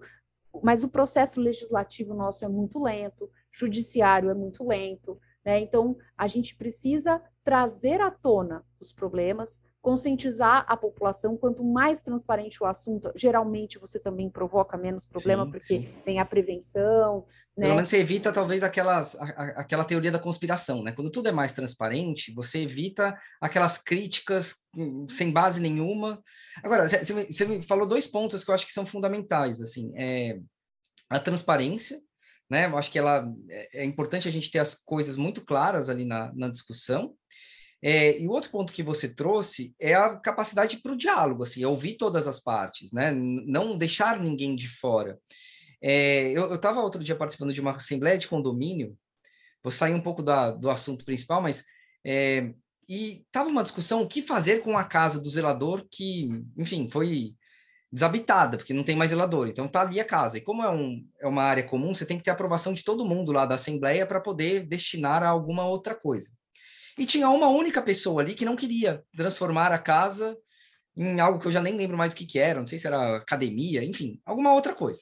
[0.61, 5.17] mas o processo legislativo nosso é muito lento, judiciário é muito lento.
[5.43, 5.59] Né?
[5.59, 11.35] Então, a gente precisa trazer à tona os problemas, conscientizar a população.
[11.35, 15.89] Quanto mais transparente o assunto, geralmente você também provoca menos problema, sim, porque sim.
[16.05, 17.25] tem a prevenção.
[17.57, 17.65] Né?
[17.65, 19.25] Pelo menos você evita, talvez, aquelas, a,
[19.57, 20.83] aquela teoria da conspiração.
[20.83, 20.91] Né?
[20.91, 26.21] Quando tudo é mais transparente, você evita aquelas críticas hum, sem base nenhuma.
[26.63, 29.59] Agora, você, você me falou dois pontos que eu acho que são fundamentais.
[29.61, 30.39] assim, é
[31.09, 31.99] A transparência,
[32.51, 32.65] né?
[32.65, 36.03] Eu acho que ela é, é importante a gente ter as coisas muito claras ali
[36.03, 37.15] na, na discussão.
[37.81, 41.63] É, e o outro ponto que você trouxe é a capacidade para o diálogo, assim,
[41.63, 43.11] ouvir todas as partes, né?
[43.13, 45.17] Não deixar ninguém de fora.
[45.81, 48.97] É, eu estava outro dia participando de uma assembleia de condomínio
[49.63, 51.63] vou sair um pouco da, do assunto principal, mas
[52.05, 52.53] é,
[52.89, 57.35] e tava uma discussão o que fazer com a casa do zelador que, enfim, foi
[57.91, 59.47] desabitada, porque não tem mais zelador.
[59.47, 60.37] Então tá ali a casa.
[60.37, 63.05] E como é, um, é uma área comum, você tem que ter aprovação de todo
[63.05, 66.29] mundo lá da Assembleia para poder destinar a alguma outra coisa.
[66.97, 70.37] E tinha uma única pessoa ali que não queria transformar a casa
[70.95, 72.87] em algo que eu já nem lembro mais o que, que era, não sei se
[72.87, 75.01] era academia, enfim, alguma outra coisa.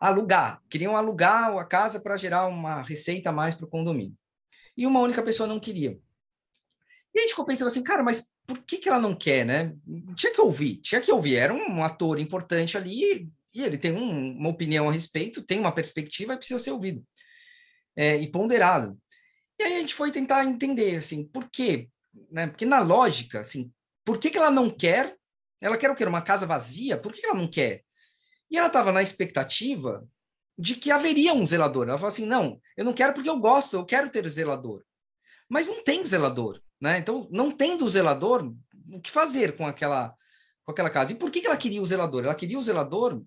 [0.00, 4.16] Alugar, queriam alugar a casa para gerar uma receita a mais para o condomínio.
[4.76, 5.98] E uma única pessoa não queria.
[7.14, 9.72] E a gente ficou pensando assim, cara, mas por que, que ela não quer, né?
[10.16, 11.36] Tinha que ouvir, tinha que ouvir.
[11.36, 15.72] Era um ator importante ali e ele tem um, uma opinião a respeito, tem uma
[15.72, 17.04] perspectiva e precisa ser ouvido
[17.96, 18.98] é, e ponderado.
[19.58, 21.88] E aí a gente foi tentar entender, assim, por quê?
[22.30, 22.48] Né?
[22.48, 23.72] Porque na lógica, assim,
[24.04, 25.16] por que, que ela não quer?
[25.60, 26.04] Ela quer o quê?
[26.04, 26.98] Uma casa vazia?
[26.98, 27.82] Por que, que ela não quer?
[28.50, 30.06] E ela estava na expectativa
[30.58, 31.88] de que haveria um zelador.
[31.88, 34.84] Ela falou assim: não, eu não quero porque eu gosto, eu quero ter zelador.
[35.48, 36.60] Mas não tem zelador.
[36.84, 36.98] Né?
[36.98, 38.52] Então, não tendo o zelador,
[38.92, 40.14] o que fazer com aquela,
[40.66, 41.12] com aquela casa?
[41.12, 42.24] E por que, ela queria o zelador?
[42.24, 43.22] Ela queria o zelador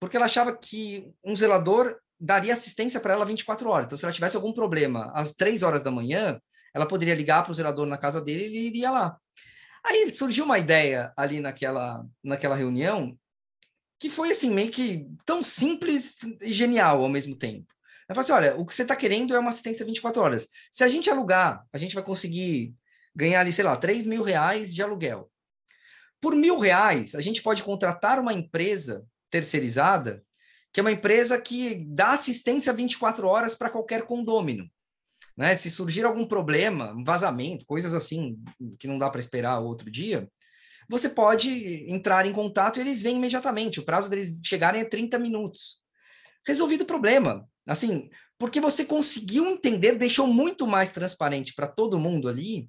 [0.00, 3.84] porque ela achava que um zelador daria assistência para ela 24 horas.
[3.84, 6.40] Então, se ela tivesse algum problema às 3 horas da manhã,
[6.72, 9.18] ela poderia ligar para o zelador na casa dele e ele iria lá.
[9.84, 13.14] Aí surgiu uma ideia ali naquela, naquela reunião
[14.00, 17.73] que foi assim, meio que tão simples e genial ao mesmo tempo.
[18.08, 20.48] Ela falou assim: olha, o que você está querendo é uma assistência 24 horas.
[20.70, 22.74] Se a gente alugar, a gente vai conseguir
[23.14, 25.30] ganhar ali, sei lá, 3 mil reais de aluguel.
[26.20, 30.24] Por mil reais, a gente pode contratar uma empresa terceirizada,
[30.72, 34.68] que é uma empresa que dá assistência 24 horas para qualquer condômino.
[35.36, 35.54] Né?
[35.54, 38.42] Se surgir algum problema, vazamento, coisas assim
[38.78, 40.28] que não dá para esperar outro dia,
[40.88, 43.80] você pode entrar em contato e eles vêm imediatamente.
[43.80, 45.80] O prazo deles chegarem é 30 minutos.
[46.46, 47.48] Resolvido o problema.
[47.66, 52.68] Assim, porque você conseguiu entender, deixou muito mais transparente para todo mundo ali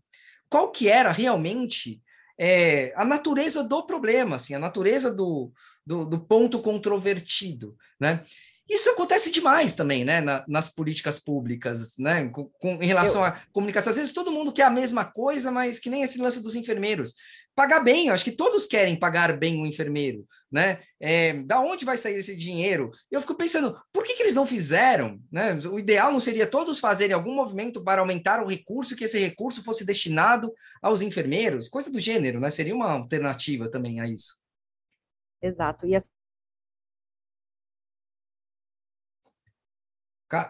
[0.50, 2.02] qual que era realmente
[2.38, 5.52] é, a natureza do problema, assim, a natureza do,
[5.86, 8.24] do, do ponto controvertido, né?
[8.68, 13.28] Isso acontece demais também, né, na, nas políticas públicas, né, com, com em relação eu...
[13.28, 13.92] à comunicação.
[13.92, 17.14] Às vezes todo mundo quer a mesma coisa, mas que nem esse lance dos enfermeiros
[17.56, 20.84] pagar bem, acho que todos querem pagar bem o enfermeiro, né?
[21.00, 22.92] É, da onde vai sair esse dinheiro?
[23.10, 25.20] Eu fico pensando, por que, que eles não fizeram?
[25.32, 25.54] Né?
[25.72, 29.64] O ideal não seria todos fazerem algum movimento para aumentar o recurso, que esse recurso
[29.64, 32.50] fosse destinado aos enfermeiros, coisa do gênero, né?
[32.50, 34.38] Seria uma alternativa também a isso.
[35.42, 35.88] Exato.
[35.88, 35.96] E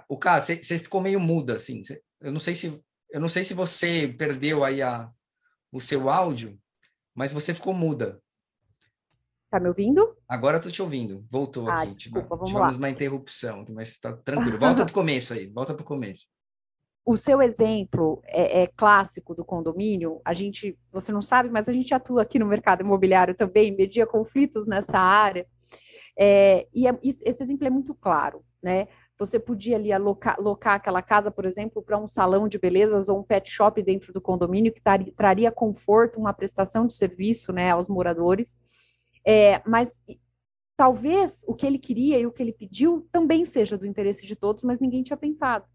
[0.10, 1.82] O cara, você ficou meio muda, assim.
[2.20, 5.10] Eu não sei se eu não sei se você perdeu aí a,
[5.72, 6.60] o seu áudio,
[7.16, 8.20] mas você ficou muda.
[9.50, 10.16] Tá me ouvindo?
[10.28, 11.26] Agora tô te ouvindo.
[11.32, 11.92] Voltou ah, aqui.
[11.92, 12.78] Desculpa, vamos Tivemos lá.
[12.78, 14.60] uma interrupção, mas tá tranquilo.
[14.60, 16.28] Volta pro começo aí, volta pro começo.
[17.06, 20.20] O seu exemplo é, é, clássico do condomínio.
[20.26, 24.06] A gente, você não sabe, mas a gente atua aqui no mercado imobiliário também, media
[24.08, 25.48] conflitos nessa área.
[26.20, 28.88] É, e é, esse exemplo é muito claro, né?
[29.18, 30.38] Você podia ali alocar,
[30.76, 34.20] aquela casa, por exemplo, para um salão de belezas ou um pet shop dentro do
[34.20, 38.60] condomínio que tar, traria conforto, uma prestação de serviço né, aos moradores.
[39.26, 40.04] É, mas
[40.78, 44.36] talvez o que ele queria e o que ele pediu também seja do interesse de
[44.36, 45.66] todos, mas ninguém tinha pensado.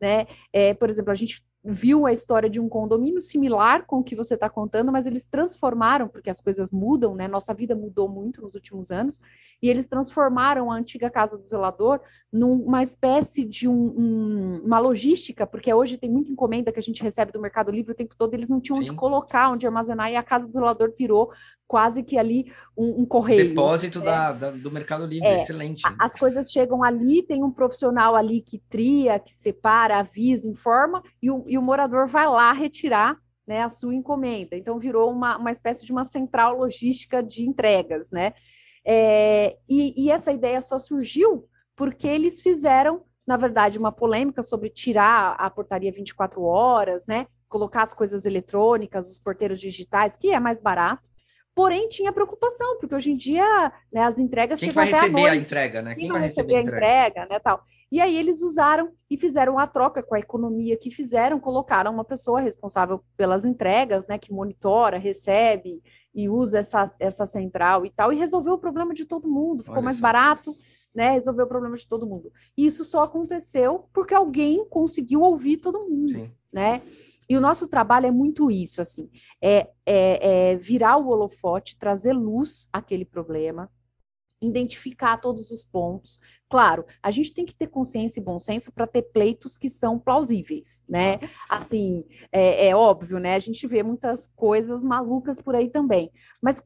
[0.00, 0.26] Né?
[0.52, 4.16] É, por exemplo, a gente viu a história de um condomínio similar com o que
[4.16, 7.28] você está contando, mas eles transformaram, porque as coisas mudam, né?
[7.28, 9.20] Nossa vida mudou muito nos últimos anos,
[9.62, 12.00] e eles transformaram a antiga casa do zelador
[12.32, 17.02] numa espécie de um, um, uma logística, porque hoje tem muita encomenda que a gente
[17.02, 18.82] recebe do Mercado Livre o tempo todo, eles não tinham Sim.
[18.82, 21.30] onde colocar, onde armazenar, e a casa do zelador virou
[21.70, 23.50] quase que ali um, um correio.
[23.50, 24.02] Depósito é.
[24.02, 25.82] da, da, do Mercado Livre, é, excelente.
[26.00, 31.30] As coisas chegam ali, tem um profissional ali que tria, que separa, avisa, informa, e
[31.30, 34.56] o, e o morador vai lá retirar né, a sua encomenda.
[34.56, 38.32] Então, virou uma, uma espécie de uma central logística de entregas, né?
[38.84, 44.70] É, e, e essa ideia só surgiu porque eles fizeram, na verdade, uma polêmica sobre
[44.70, 47.28] tirar a portaria 24 horas, né?
[47.48, 51.08] Colocar as coisas eletrônicas, os porteiros digitais, que é mais barato.
[51.54, 55.28] Porém, tinha preocupação, porque hoje em dia né, as entregas Quem chegam vai até receber
[55.28, 55.94] a, a entrega, né?
[55.94, 56.76] Quem, Quem vai receber a entrega?
[56.76, 57.62] entrega, né, tal.
[57.90, 62.04] E aí eles usaram e fizeram a troca com a economia que fizeram, colocaram uma
[62.04, 65.82] pessoa responsável pelas entregas, né, que monitora, recebe
[66.14, 69.78] e usa essa, essa central e tal, e resolveu o problema de todo mundo, ficou
[69.78, 70.54] Olha mais barato,
[70.94, 72.32] né, resolveu o problema de todo mundo.
[72.56, 76.30] E isso só aconteceu porque alguém conseguiu ouvir todo mundo, Sim.
[76.52, 76.82] né?
[77.30, 79.08] E o nosso trabalho é muito isso, assim,
[79.40, 83.70] é, é, é virar o holofote, trazer luz àquele problema,
[84.42, 86.18] identificar todos os pontos.
[86.48, 89.96] Claro, a gente tem que ter consciência e bom senso para ter pleitos que são
[89.96, 91.20] plausíveis, né?
[91.48, 93.36] Assim, é, é, óbvio, né?
[93.36, 96.10] A gente vê muitas coisas malucas por aí também.
[96.42, 96.60] Mas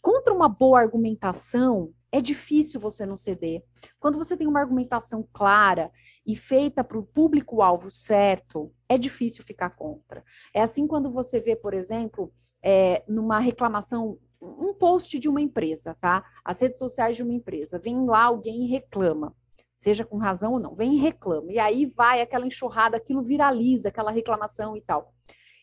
[0.00, 3.64] contra uma boa argumentação, é difícil você não ceder.
[3.98, 5.90] Quando você tem uma argumentação clara
[6.24, 10.24] e feita para o público-alvo certo, é difícil ficar contra.
[10.54, 15.96] É assim quando você vê, por exemplo, é, numa reclamação um post de uma empresa,
[16.00, 16.24] tá?
[16.44, 17.78] As redes sociais de uma empresa.
[17.78, 19.34] Vem lá alguém e reclama,
[19.74, 21.52] seja com razão ou não, vem e reclama.
[21.52, 25.12] E aí vai aquela enxurrada, aquilo viraliza, aquela reclamação e tal.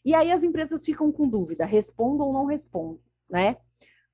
[0.04, 3.58] E aí as empresas ficam com dúvida, respondam ou não respondem, né?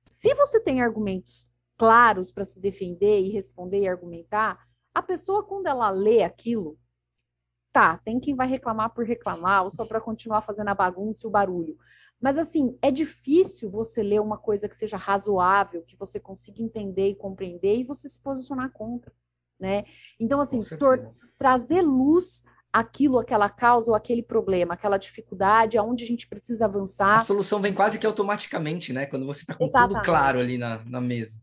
[0.02, 4.58] Se você tem argumentos claros para se defender e responder e argumentar,
[4.94, 6.78] a pessoa, quando ela lê aquilo,
[7.72, 11.28] tá, tem quem vai reclamar por reclamar, ou só para continuar fazendo a bagunça e
[11.28, 11.76] o barulho.
[12.20, 17.08] Mas, assim, é difícil você ler uma coisa que seja razoável, que você consiga entender
[17.08, 19.12] e compreender e você se posicionar contra,
[19.58, 19.84] né?
[20.18, 20.60] Então, assim,
[21.38, 27.16] trazer luz aquilo, aquela causa ou aquele problema, aquela dificuldade, aonde a gente precisa avançar.
[27.16, 29.06] A solução vem quase que automaticamente, né?
[29.06, 29.94] Quando você está com Exatamente.
[29.94, 31.40] tudo claro ali na, na mesa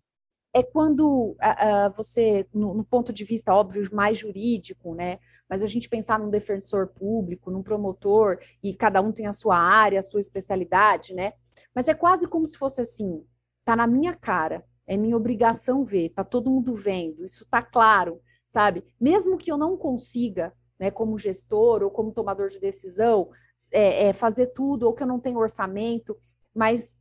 [0.58, 5.20] é quando uh, você, no, no, ponto de vista óbvio, mais jurídico, né?
[5.48, 9.56] Mas a gente pensar num defensor público, num promotor, e cada um tem a sua
[9.56, 11.34] área, a sua especialidade, né?
[11.76, 13.24] Mas é quase como se fosse assim:
[13.64, 18.20] tá na minha cara, é minha obrigação ver, tá todo mundo vendo, isso tá claro,
[18.48, 18.84] sabe?
[19.00, 23.30] Mesmo que eu não consiga, né, como gestor ou como tomador de decisão,
[23.72, 26.18] é, é fazer tudo, ou que eu não tenho orçamento,
[26.52, 27.00] mas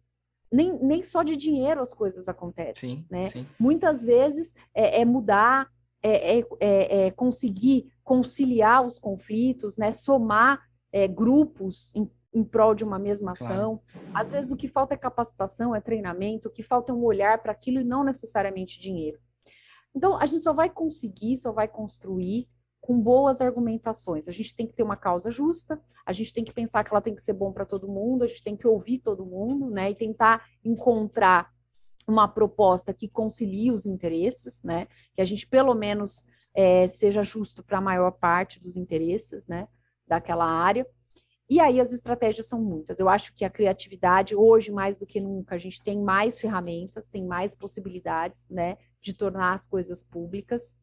[0.52, 3.28] nem, nem só de dinheiro as coisas acontecem, sim, né?
[3.30, 3.46] Sim.
[3.58, 5.68] Muitas vezes é, é mudar,
[6.02, 9.92] é, é, é, é conseguir conciliar os conflitos, né?
[9.92, 10.60] Somar
[10.92, 13.80] é, grupos em, em prol de uma mesma ação.
[13.92, 14.08] Claro.
[14.14, 17.42] Às vezes o que falta é capacitação, é treinamento, o que falta é um olhar
[17.42, 19.18] para aquilo e não necessariamente dinheiro.
[19.94, 22.46] Então, a gente só vai conseguir, só vai construir
[22.86, 24.28] com boas argumentações.
[24.28, 27.00] A gente tem que ter uma causa justa, a gente tem que pensar que ela
[27.00, 29.90] tem que ser bom para todo mundo, a gente tem que ouvir todo mundo, né?
[29.90, 31.50] E tentar encontrar
[32.06, 34.86] uma proposta que concilie os interesses, né?
[35.16, 39.66] Que a gente pelo menos é, seja justo para a maior parte dos interesses, né?
[40.06, 40.86] Daquela área.
[41.50, 43.00] E aí as estratégias são muitas.
[43.00, 47.08] Eu acho que a criatividade, hoje, mais do que nunca, a gente tem mais ferramentas,
[47.08, 48.76] tem mais possibilidades, né?
[49.02, 50.78] De tornar as coisas públicas.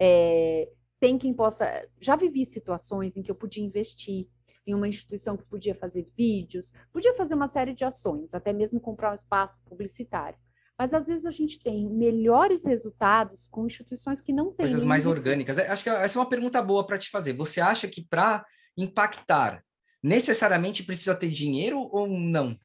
[0.00, 0.68] É,
[1.00, 1.86] tem quem possa.
[2.00, 4.26] Já vivi situações em que eu podia investir
[4.66, 8.80] em uma instituição que podia fazer vídeos, podia fazer uma série de ações, até mesmo
[8.80, 10.38] comprar um espaço publicitário.
[10.78, 14.66] Mas às vezes a gente tem melhores resultados com instituições que não têm.
[14.66, 15.58] Coisas mais orgânicas.
[15.58, 17.32] É, acho que essa é uma pergunta boa para te fazer.
[17.34, 18.44] Você acha que para
[18.76, 19.62] impactar
[20.02, 22.58] necessariamente precisa ter dinheiro ou não?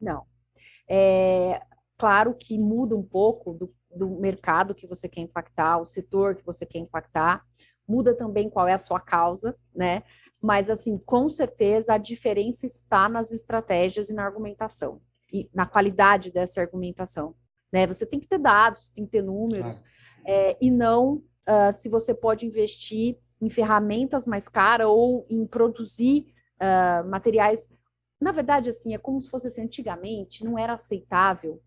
[0.00, 0.26] Não.
[0.88, 1.60] É
[1.98, 6.44] claro que muda um pouco do do mercado que você quer impactar, o setor que
[6.44, 7.44] você quer impactar,
[7.86, 10.02] muda também qual é a sua causa, né?
[10.40, 15.00] Mas, assim, com certeza a diferença está nas estratégias e na argumentação,
[15.32, 17.34] e na qualidade dessa argumentação,
[17.72, 17.86] né?
[17.86, 19.82] Você tem que ter dados, tem que ter números,
[20.26, 26.26] é, e não uh, se você pode investir em ferramentas mais caras ou em produzir
[26.60, 27.70] uh, materiais.
[28.20, 31.60] Na verdade, assim, é como se fosse assim, antigamente, não era aceitável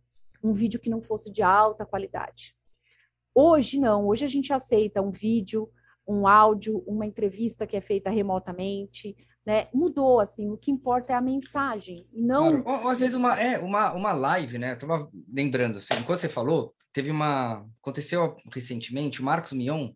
[0.48, 2.56] um vídeo que não fosse de alta qualidade.
[3.34, 5.70] Hoje não, hoje a gente aceita um vídeo,
[6.08, 9.68] um áudio, uma entrevista que é feita remotamente, né?
[9.74, 12.62] Mudou assim, o que importa é a mensagem, não.
[12.64, 12.84] Claro.
[12.84, 14.74] Ou, às vezes uma é uma, uma live, né?
[14.74, 19.92] Eu tava lembrando assim, enquanto você falou, teve uma aconteceu recentemente, o Marcos Mion,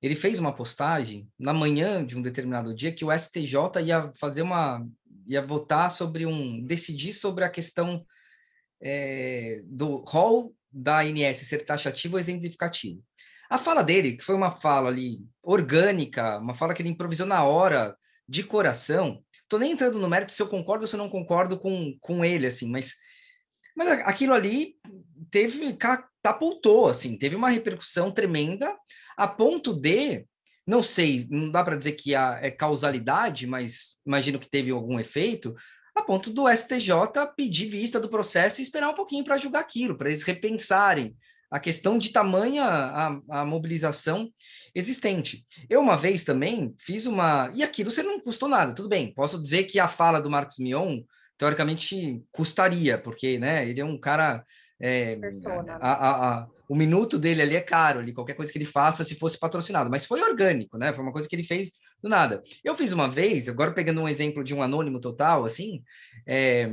[0.00, 4.42] ele fez uma postagem na manhã de um determinado dia que o STJ ia fazer
[4.42, 4.86] uma
[5.26, 8.06] ia votar sobre um decidir sobre a questão
[8.80, 13.02] é, do rol da ANS ser taxativo ou exemplificativo.
[13.50, 17.44] A fala dele, que foi uma fala ali orgânica, uma fala que ele improvisou na
[17.44, 17.96] hora,
[18.28, 21.58] de coração, tô nem entrando no mérito se eu concordo ou se eu não concordo
[21.58, 22.94] com, com ele, assim, mas,
[23.74, 24.74] mas aquilo ali
[25.30, 28.76] teve, catapultou, assim, teve uma repercussão tremenda,
[29.16, 30.26] a ponto de,
[30.66, 35.54] não sei, não dá para dizer que é causalidade, mas imagino que teve algum efeito,
[35.98, 36.92] a ponto do STJ
[37.36, 41.16] pedir vista do processo e esperar um pouquinho para julgar aquilo, para eles repensarem
[41.50, 44.30] a questão de tamanha a, a, mobilização
[44.74, 45.46] existente.
[45.68, 47.50] Eu, uma vez também, fiz uma.
[47.54, 49.12] E aquilo você não custou nada, tudo bem.
[49.14, 51.00] Posso dizer que a fala do Marcos Mion,
[51.38, 54.44] teoricamente, custaria, porque né, ele é um cara.
[54.80, 55.18] É,
[55.80, 59.16] a, a, o minuto dele ali é caro, ali, qualquer coisa que ele faça, se
[59.16, 60.92] fosse patrocinado, mas foi orgânico, né?
[60.92, 61.72] Foi uma coisa que ele fez
[62.02, 62.42] do nada.
[62.64, 65.82] Eu fiz uma vez, agora pegando um exemplo de um anônimo total, assim,
[66.26, 66.70] é,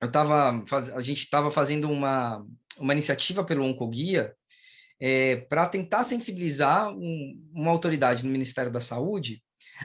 [0.00, 2.44] eu tava, a gente estava fazendo uma,
[2.78, 4.34] uma iniciativa pelo Oncoguia
[5.00, 9.42] é, para tentar sensibilizar um, uma autoridade no Ministério da Saúde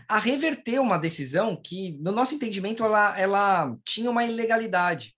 [0.07, 5.13] a reverter uma decisão que, no nosso entendimento, ela, ela tinha uma ilegalidade.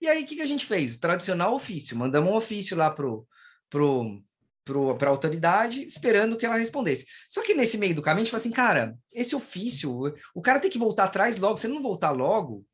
[0.00, 0.94] E aí, o que, que a gente fez?
[0.94, 1.96] O tradicional ofício.
[1.96, 3.06] Mandamos um ofício lá para
[3.68, 4.22] pro,
[4.66, 7.06] pro, a autoridade, esperando que ela respondesse.
[7.30, 10.58] Só que nesse meio do caminho, a gente falou assim, cara, esse ofício, o cara
[10.60, 11.56] tem que voltar atrás logo.
[11.56, 12.66] Se ele não voltar logo,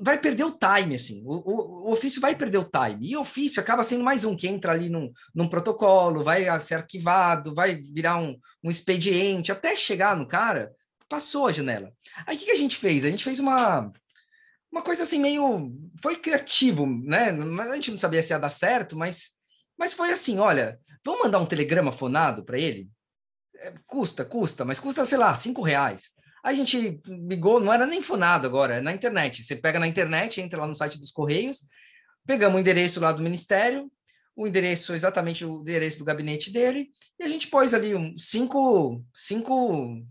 [0.00, 1.22] vai perder o time, assim.
[1.24, 3.10] O, o, o, ofício vai perder o time.
[3.10, 6.76] E o ofício acaba sendo mais um que entra ali num, num protocolo, vai ser
[6.76, 10.72] arquivado, vai virar um, um expediente, até chegar no cara,
[11.06, 11.92] passou a janela.
[12.26, 13.04] Aí o que, que a gente fez?
[13.04, 13.92] A gente fez uma,
[14.72, 15.70] uma coisa assim meio.
[16.00, 17.30] Foi criativo, né?
[17.60, 19.32] A gente não sabia se ia dar certo, mas,
[19.78, 22.88] mas foi assim: olha, vamos mandar um telegrama fonado para ele?
[23.56, 26.10] É, custa, custa, mas custa, sei lá, cinco reais.
[26.42, 29.42] A gente ligou, não era nem fonado agora, é na internet.
[29.42, 31.66] Você pega na internet, entra lá no site dos Correios,
[32.26, 33.90] pegamos o endereço lá do Ministério,
[34.34, 39.04] o endereço, exatamente o endereço do gabinete dele, e a gente pôs ali um, cinco,
[39.14, 40.02] cinco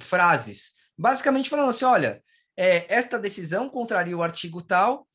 [0.00, 2.22] frases, basicamente falando assim: olha,
[2.56, 5.06] é, esta decisão contraria o artigo tal.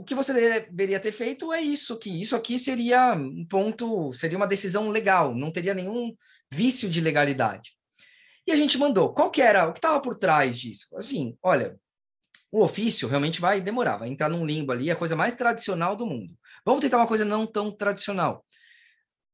[0.00, 2.22] O que você deveria ter feito é isso aqui.
[2.22, 6.16] Isso aqui seria um ponto, seria uma decisão legal, não teria nenhum
[6.50, 7.72] vício de legalidade.
[8.46, 9.12] E a gente mandou.
[9.12, 10.86] Qual que era, o que estava por trás disso?
[10.96, 11.78] Assim, olha,
[12.50, 15.94] o ofício realmente vai demorar, vai entrar num limbo ali, é a coisa mais tradicional
[15.94, 16.34] do mundo.
[16.64, 18.42] Vamos tentar uma coisa não tão tradicional.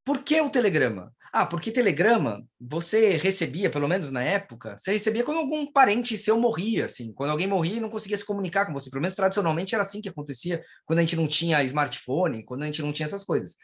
[0.05, 1.15] Por que o telegrama?
[1.39, 6.41] Ah, porque telegrama você recebia, pelo menos na época, você recebia quando algum parente seu
[6.41, 8.89] morria, assim, quando alguém morria e não conseguia se comunicar com você.
[8.89, 12.67] Pelo menos tradicionalmente era assim que acontecia quando a gente não tinha smartphone, quando a
[12.67, 13.55] gente não tinha essas coisas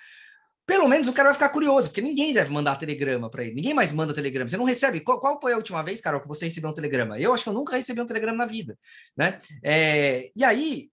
[0.67, 3.55] pelo menos o cara vai ficar curioso, porque ninguém deve mandar telegrama para ele.
[3.55, 4.49] Ninguém mais manda telegrama.
[4.49, 5.01] Você não recebe.
[5.01, 7.19] Qual, qual, foi a última vez, Carol, que você recebeu um telegrama?
[7.19, 8.79] Eu acho que eu nunca recebi um telegrama na vida,
[9.17, 9.41] né?
[9.63, 10.89] É, e aí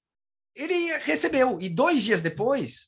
[0.56, 2.88] ele recebeu e dois dias depois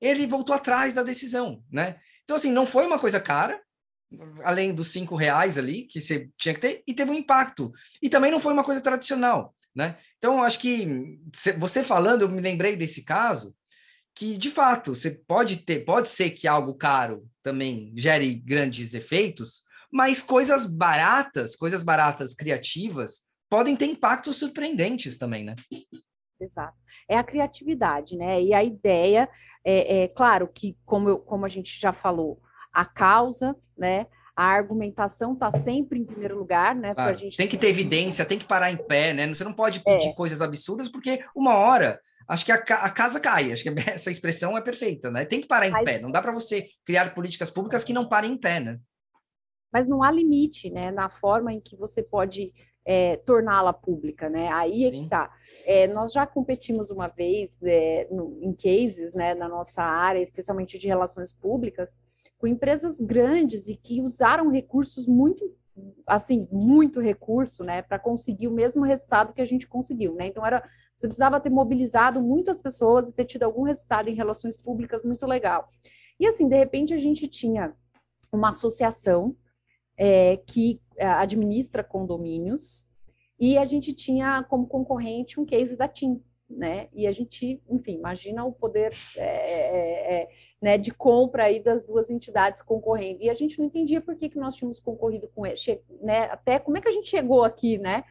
[0.00, 1.96] ele voltou atrás da decisão, né?
[2.26, 3.60] Então assim não foi uma coisa cara,
[4.44, 7.72] além dos cinco reais ali que você tinha que ter e teve um impacto.
[8.02, 9.96] E também não foi uma coisa tradicional, né?
[10.18, 11.18] Então acho que
[11.56, 13.54] você falando, eu me lembrei desse caso
[14.12, 19.62] que de fato você pode ter, pode ser que algo caro também gere grandes efeitos,
[19.92, 25.54] mas coisas baratas, coisas baratas criativas, podem ter impactos surpreendentes também, né?
[26.40, 26.76] Exato.
[27.08, 28.42] É a criatividade, né?
[28.42, 29.28] E a ideia
[29.64, 32.40] é, é claro que, como, eu, como a gente já falou,
[32.72, 34.06] a causa, né?
[34.34, 36.94] A argumentação está sempre em primeiro lugar, né?
[36.94, 37.14] Claro.
[37.14, 39.26] gente tem que ter evidência, tem que parar em pé, né?
[39.28, 40.14] Você não pode pedir é.
[40.14, 43.52] coisas absurdas, porque uma hora acho que a, a, casa cai.
[43.52, 45.24] Acho que essa expressão é perfeita, né?
[45.24, 45.98] Tem que parar em pé.
[45.98, 48.78] Não dá para você criar políticas públicas que não parem em pé, né?
[49.72, 50.90] Mas não há limite, né?
[50.90, 52.52] Na forma em que você pode
[52.84, 54.48] é, torná-la pública, né?
[54.52, 55.02] Aí é Sim.
[55.02, 55.30] que tá.
[55.68, 60.78] É, nós já competimos uma vez é, no, em cases, né, na nossa área, especialmente
[60.78, 61.98] de relações públicas,
[62.38, 65.52] com empresas grandes e que usaram recursos muito
[66.06, 70.26] assim, muito recurso, né, para conseguir o mesmo resultado que a gente conseguiu, né?
[70.26, 74.56] Então era você precisava ter mobilizado muitas pessoas e ter tido algum resultado em relações
[74.56, 75.68] públicas muito legal.
[76.18, 77.74] E assim, de repente a gente tinha
[78.32, 79.36] uma associação
[79.98, 82.86] é, que é, administra condomínios
[83.38, 86.88] e a gente tinha como concorrente um case da TIM, né?
[86.92, 90.28] E a gente, enfim, imagina o poder é, é,
[90.62, 93.22] né, de compra aí das duas entidades concorrendo.
[93.22, 95.56] E a gente não entendia por que, que nós tínhamos concorrido com ele,
[96.02, 96.24] né?
[96.24, 98.04] Até como é que a gente chegou aqui, né?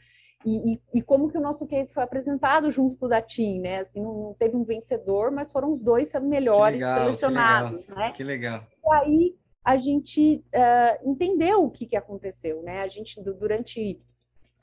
[0.45, 3.79] E, e, e, como que o nosso case foi apresentado junto do da TIM, né?
[3.79, 8.11] Assim, não, não, teve um vencedor, mas foram os dois melhores legal, selecionados, que né?
[8.11, 8.63] Que legal.
[8.85, 12.81] E aí a gente uh, entendeu o que, que aconteceu, né?
[12.81, 13.99] A gente, durante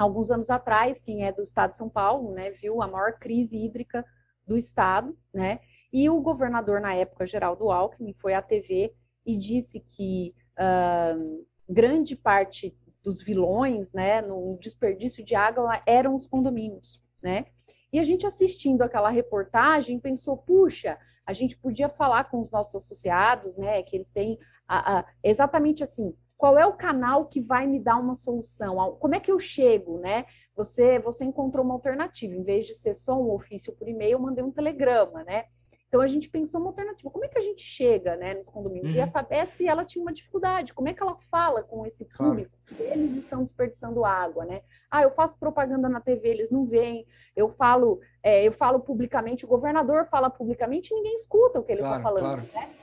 [0.03, 3.57] alguns anos atrás, quem é do estado de São Paulo, né, viu a maior crise
[3.57, 4.05] hídrica
[4.47, 5.61] do estado, né?
[5.93, 8.95] E o governador, na época, Geraldo Alckmin, foi à TV
[9.25, 16.27] e disse que uh, grande parte dos vilões, né, no desperdício de água, eram os
[16.27, 17.47] condomínios, né?
[17.93, 22.75] E a gente assistindo aquela reportagem pensou, puxa, a gente podia falar com os nossos
[22.75, 27.69] associados, né, que eles têm a, a, exatamente assim, qual é o canal que vai
[27.69, 28.97] me dar uma solução?
[28.99, 30.27] Como é que eu chego, né?
[30.57, 34.19] Você, você encontrou uma alternativa, em vez de ser só um ofício por e-mail, eu
[34.19, 35.45] mandei um telegrama, né?
[35.87, 37.09] Então a gente pensou uma alternativa.
[37.13, 38.91] Como é que a gente chega, né, nos condomínios?
[38.91, 38.99] Uhum.
[38.99, 40.75] E a Sabesp, ela tinha uma dificuldade.
[40.75, 42.59] Como é que ela fala com esse público?
[42.67, 42.93] Claro.
[42.93, 44.63] Eles estão desperdiçando água, né?
[44.91, 47.07] Ah, eu faço propaganda na TV, eles não veem.
[47.37, 51.83] Eu falo, é, eu falo publicamente, o governador fala publicamente, ninguém escuta o que ele
[51.83, 52.69] está claro, falando, claro.
[52.69, 52.75] né?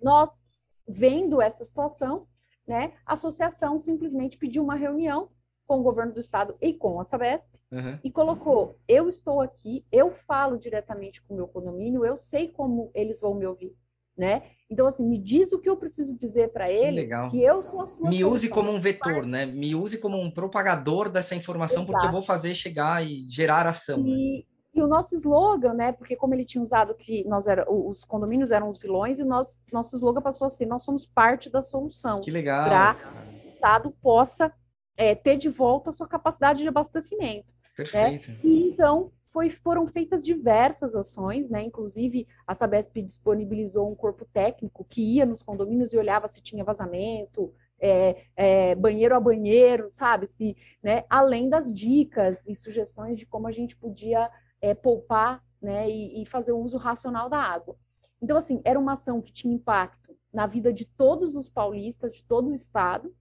[0.00, 0.44] Nós
[0.86, 2.28] vendo essa situação,
[2.66, 5.28] né, a associação simplesmente pediu uma reunião
[5.66, 7.98] com o governo do estado e com a Sabesp, uhum.
[8.04, 12.90] e colocou: eu estou aqui, eu falo diretamente com o meu condomínio, eu sei como
[12.94, 13.74] eles vão me ouvir,
[14.16, 14.42] né?
[14.70, 17.30] Então, assim, me diz o que eu preciso dizer para eles, legal.
[17.30, 19.46] que eu sou a sua Me use como um vetor, né?
[19.46, 21.92] Me use como um propagador dessa informação, Exato.
[21.92, 24.00] porque eu vou fazer chegar e gerar ação.
[24.04, 24.51] E, né?
[24.82, 25.92] E o nosso slogan, né?
[25.92, 29.64] Porque como ele tinha usado que nós era, os condomínios eram os vilões, e nós,
[29.72, 32.20] nosso slogan passou a ser, nós somos parte da solução.
[32.20, 32.64] Que legal.
[32.64, 34.52] Para que o Estado possa
[34.96, 37.54] é, ter de volta a sua capacidade de abastecimento.
[37.54, 37.70] Né?
[37.76, 38.30] Perfeito.
[38.30, 38.38] Né?
[38.42, 41.62] E então foi, foram feitas diversas ações, né?
[41.62, 46.62] Inclusive a Sabesp disponibilizou um corpo técnico que ia nos condomínios e olhava se tinha
[46.62, 50.26] vazamento, é, é, banheiro a banheiro, sabe?
[50.26, 51.04] Se, né?
[51.08, 54.30] Além das dicas e sugestões de como a gente podia
[54.62, 55.90] é, poupar, né?
[55.90, 57.76] E, e fazer o uso racional da água.
[58.22, 62.24] Então, assim, era uma ação que tinha impacto na vida de todos os paulistas, de
[62.24, 63.14] todo o estado,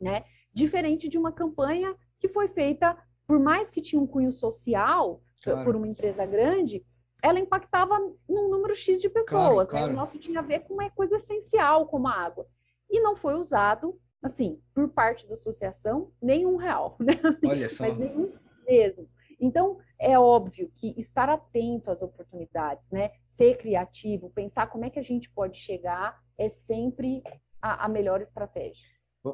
[0.00, 0.22] né?
[0.54, 5.64] diferente de uma campanha que foi feita, por mais que tinha um cunho social, claro.
[5.64, 6.84] por uma empresa grande,
[7.22, 9.68] ela impactava num número X de pessoas.
[9.68, 9.86] Claro, claro.
[9.88, 9.92] Né?
[9.92, 12.46] O nosso tinha a ver com uma coisa essencial, como a água.
[12.88, 16.96] E não foi usado, assim, por parte da associação, nenhum real.
[17.00, 17.14] Né?
[17.24, 17.88] Assim, Olha só.
[17.88, 18.32] Mas nenhum
[18.66, 19.08] mesmo.
[19.40, 23.12] Então, é óbvio que estar atento às oportunidades, né?
[23.24, 27.22] Ser criativo, pensar como é que a gente pode chegar é sempre
[27.60, 28.86] a, a melhor estratégia.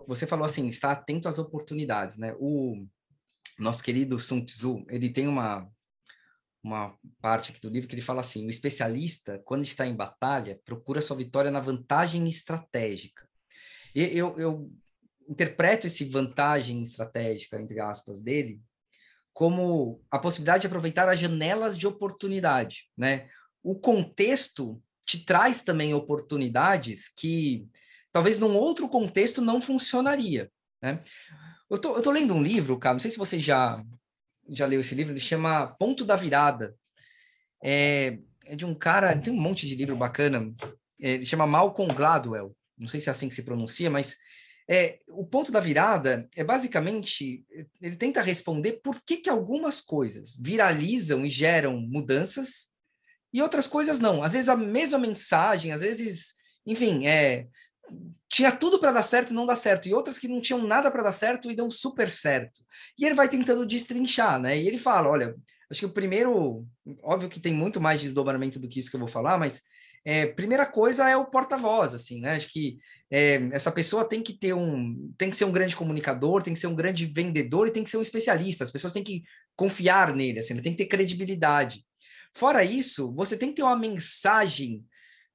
[0.06, 2.34] Você falou assim, estar atento às oportunidades, né?
[2.38, 2.86] O
[3.58, 5.68] nosso querido Sun Tzu, ele tem uma
[6.62, 10.60] uma parte aqui do livro que ele fala assim: o especialista, quando está em batalha,
[10.64, 13.26] procura sua vitória na vantagem estratégica.
[13.94, 14.70] E eu, eu
[15.28, 18.60] interpreto esse vantagem estratégica, entre aspas, dele,
[19.32, 23.28] como a possibilidade de aproveitar as janelas de oportunidade, né?
[23.62, 27.66] O contexto te traz também oportunidades que
[28.12, 30.50] talvez num outro contexto não funcionaria,
[30.82, 31.02] né?
[31.68, 33.82] Eu tô, eu tô lendo um livro, cara, não sei se você já,
[34.48, 36.74] já leu esse livro, ele chama Ponto da Virada.
[37.62, 40.52] É, é de um cara, tem um monte de livro bacana,
[40.98, 44.16] ele chama Malcolm Gladwell, não sei se é assim que se pronuncia, mas
[44.72, 47.44] é, o ponto da virada é basicamente,
[47.82, 52.68] ele tenta responder por que, que algumas coisas viralizam e geram mudanças
[53.32, 54.22] e outras coisas não.
[54.22, 57.48] Às vezes a mesma mensagem, às vezes, enfim, é,
[58.28, 60.88] tinha tudo para dar certo e não dá certo, e outras que não tinham nada
[60.88, 62.60] para dar certo e dão super certo.
[62.96, 64.56] E ele vai tentando destrinchar, né?
[64.56, 65.34] E ele fala: olha,
[65.68, 66.64] acho que o primeiro,
[67.02, 69.62] óbvio que tem muito mais desdobramento do que isso que eu vou falar, mas
[70.04, 72.36] é, primeira coisa é o porta-voz, assim, né?
[72.36, 72.78] Acho que
[73.10, 76.60] é, essa pessoa tem que ter um, tem que ser um grande comunicador, tem que
[76.60, 78.64] ser um grande vendedor e tem que ser um especialista.
[78.64, 79.22] As pessoas têm que
[79.54, 81.84] confiar nele, assim, tem que ter credibilidade.
[82.32, 84.84] Fora isso, você tem que ter uma mensagem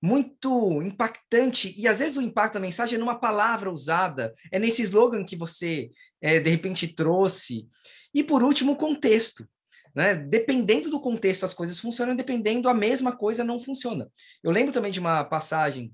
[0.02, 4.84] muito impactante, e às vezes o impacto da mensagem é numa palavra usada, é nesse
[4.84, 5.90] slogan que você,
[6.22, 7.68] é, de repente, trouxe.
[8.14, 9.48] E, por último, o contexto.
[9.96, 10.14] Né?
[10.14, 14.12] Dependendo do contexto, as coisas funcionam, dependendo, a mesma coisa não funciona.
[14.44, 15.94] Eu lembro também de uma passagem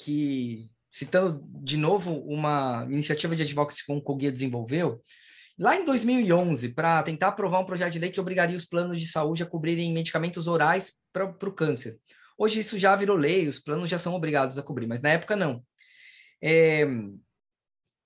[0.00, 5.02] que, citando de novo uma iniciativa de advocacy que o Coguia desenvolveu,
[5.58, 9.08] lá em 2011, para tentar aprovar um projeto de lei que obrigaria os planos de
[9.08, 11.98] saúde a cobrirem medicamentos orais para o câncer.
[12.38, 15.34] Hoje isso já virou lei, os planos já são obrigados a cobrir, mas na época
[15.34, 15.60] não.
[16.40, 16.86] É...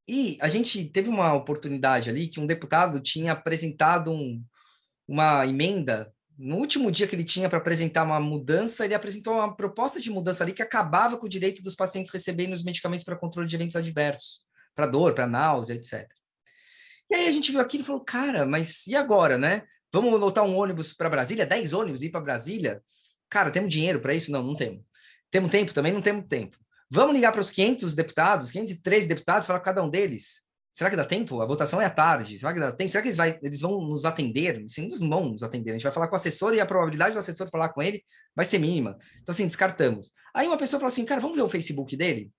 [0.08, 4.42] E a gente teve uma oportunidade ali que um deputado tinha apresentado um,
[5.12, 6.10] uma emenda.
[6.38, 10.10] No último dia que ele tinha para apresentar uma mudança, ele apresentou uma proposta de
[10.10, 13.54] mudança ali que acabava com o direito dos pacientes receberem os medicamentos para controle de
[13.54, 14.40] eventos adversos,
[14.74, 16.08] para dor, para náusea, etc.
[17.10, 19.64] E aí a gente viu aquilo e falou, cara, mas e agora, né?
[19.92, 22.82] Vamos lotar um ônibus para Brasília, 10 ônibus ir para Brasília?
[23.28, 24.32] Cara, temos dinheiro para isso?
[24.32, 24.82] Não, não temos.
[25.30, 25.74] Temos tempo?
[25.74, 26.56] Também não temos tempo.
[26.90, 30.40] Vamos ligar para os 500 deputados, 503 deputados, falar com cada um deles.
[30.72, 31.42] Será que dá tempo?
[31.42, 32.38] A votação é à tarde.
[32.38, 32.90] Será que dá tempo?
[32.90, 34.64] Será que eles, vai, eles vão nos atender?
[34.68, 35.70] Sim, eles vão nos atender.
[35.70, 38.02] A gente vai falar com o assessor e a probabilidade do assessor falar com ele
[38.34, 38.96] vai ser mínima.
[39.20, 40.12] Então, assim, descartamos.
[40.34, 42.30] Aí uma pessoa falou assim, cara, vamos ver o Facebook dele?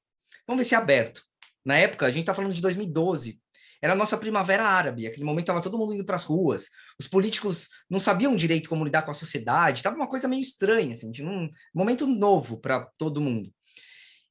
[0.48, 1.22] Vamos ver se é aberto.
[1.64, 3.40] Na época, a gente está falando de 2012.
[3.80, 5.06] Era a nossa primavera árabe.
[5.06, 6.70] Aquele momento estava todo mundo indo para as ruas.
[7.00, 9.80] Os políticos não sabiam direito como lidar com a sociedade.
[9.80, 13.54] Estava uma coisa meio estranha, assim, um momento novo para todo mundo.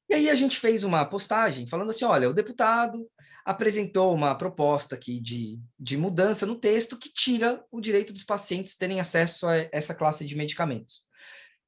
[0.09, 3.07] E aí a gente fez uma postagem falando assim: olha, o deputado
[3.45, 8.77] apresentou uma proposta aqui de, de mudança no texto que tira o direito dos pacientes
[8.77, 11.03] terem acesso a essa classe de medicamentos.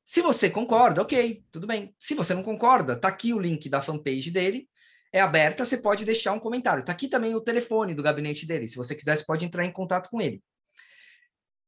[0.03, 1.95] Se você concorda, ok, tudo bem.
[1.99, 4.69] Se você não concorda, tá aqui o link da fanpage dele
[5.15, 6.81] é aberta, você pode deixar um comentário.
[6.81, 8.67] Está aqui também o telefone do gabinete dele.
[8.67, 10.43] Se você quiser, você pode entrar em contato com ele.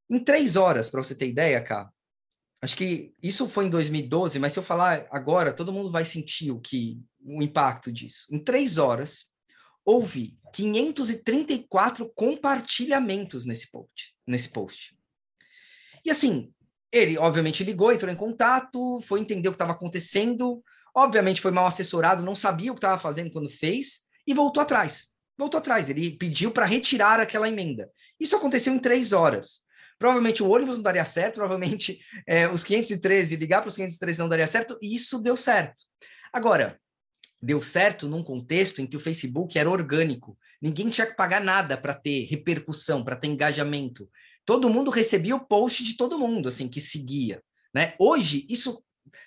[0.10, 1.90] Em três horas, para você ter ideia, cá,
[2.62, 6.52] acho que isso foi em 2012, mas se eu falar agora, todo mundo vai sentir
[6.52, 8.28] o que o impacto disso.
[8.30, 9.32] Em três horas,
[9.88, 14.94] houve 534 compartilhamentos nesse post, nesse post.
[16.04, 16.52] E assim,
[16.92, 20.62] ele obviamente ligou, entrou em contato, foi entender o que estava acontecendo,
[20.94, 25.08] obviamente foi mal assessorado, não sabia o que estava fazendo quando fez e voltou atrás.
[25.38, 27.90] Voltou atrás, ele pediu para retirar aquela emenda.
[28.20, 29.62] Isso aconteceu em três horas.
[29.98, 34.28] Provavelmente o ônibus não daria certo, provavelmente é, os 513, ligar para os 513 não
[34.28, 35.84] daria certo, e isso deu certo.
[36.34, 36.78] Agora,
[37.42, 40.38] deu certo num contexto em que o Facebook era orgânico.
[40.62, 44.10] Ninguém tinha que pagar nada para ter repercussão, para ter engajamento.
[44.46, 47.44] Todo mundo recebia o post de todo mundo, assim, que seguia.
[47.74, 47.94] Né?
[48.00, 48.84] Hoje, isso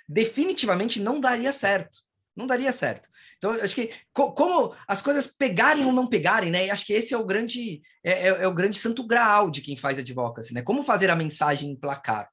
[0.09, 1.99] definitivamente não daria certo.
[2.35, 3.09] Não daria certo.
[3.39, 6.69] Então, acho que co como as coisas pegarem ou não pegarem, né?
[6.71, 9.77] Acho que esse é o grande é, é, é, o grande santo graal de quem
[9.77, 10.63] faz advocacy, né?
[10.63, 12.31] Como fazer a mensagem emplacar.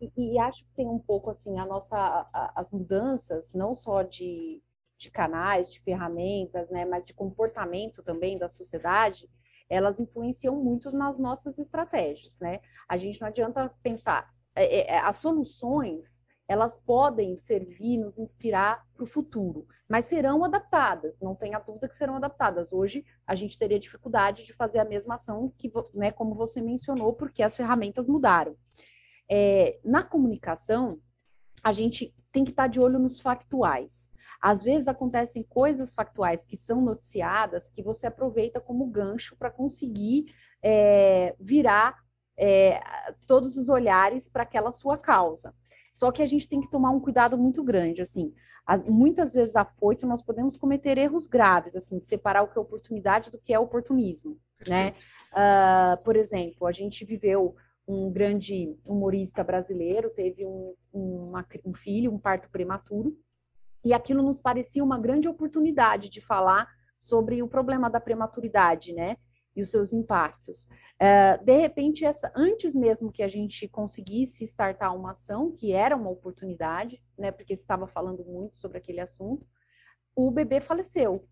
[0.00, 4.02] E, e acho que tem um pouco assim a nossa a, as mudanças, não só
[4.02, 4.60] de,
[4.98, 9.28] de canais, de ferramentas, né, mas de comportamento também da sociedade,
[9.68, 12.60] elas influenciam muito nas nossas estratégias, né?
[12.88, 19.02] A gente não adianta pensar é, é, as soluções elas podem servir, nos inspirar para
[19.02, 22.72] o futuro, mas serão adaptadas, não tenha dúvida que serão adaptadas.
[22.72, 27.12] Hoje, a gente teria dificuldade de fazer a mesma ação, que, né, como você mencionou,
[27.12, 28.56] porque as ferramentas mudaram.
[29.28, 31.00] É, na comunicação,
[31.66, 34.12] a gente tem que estar de olho nos factuais.
[34.40, 40.32] Às vezes acontecem coisas factuais que são noticiadas que você aproveita como gancho para conseguir
[40.62, 41.96] é, virar
[42.38, 42.80] é,
[43.26, 45.52] todos os olhares para aquela sua causa.
[45.90, 48.32] Só que a gente tem que tomar um cuidado muito grande, assim.
[48.64, 53.28] As, muitas vezes afoito nós podemos cometer erros graves, assim, separar o que é oportunidade
[53.32, 54.38] do que é oportunismo,
[54.68, 54.92] né?
[54.92, 55.04] Perfeito.
[55.34, 55.94] né?
[55.94, 57.56] Uh, por exemplo, a gente viveu
[57.86, 63.16] um grande humorista brasileiro, teve um, uma, um filho, um parto prematuro,
[63.84, 66.68] e aquilo nos parecia uma grande oportunidade de falar
[66.98, 69.16] sobre o problema da prematuridade, né?
[69.56, 70.68] e os seus impactos.
[71.00, 75.96] Uh, de repente, essa, antes mesmo que a gente conseguisse startar uma ação, que era
[75.96, 79.46] uma oportunidade, né, porque estava falando muito sobre aquele assunto,
[80.14, 81.26] o bebê faleceu.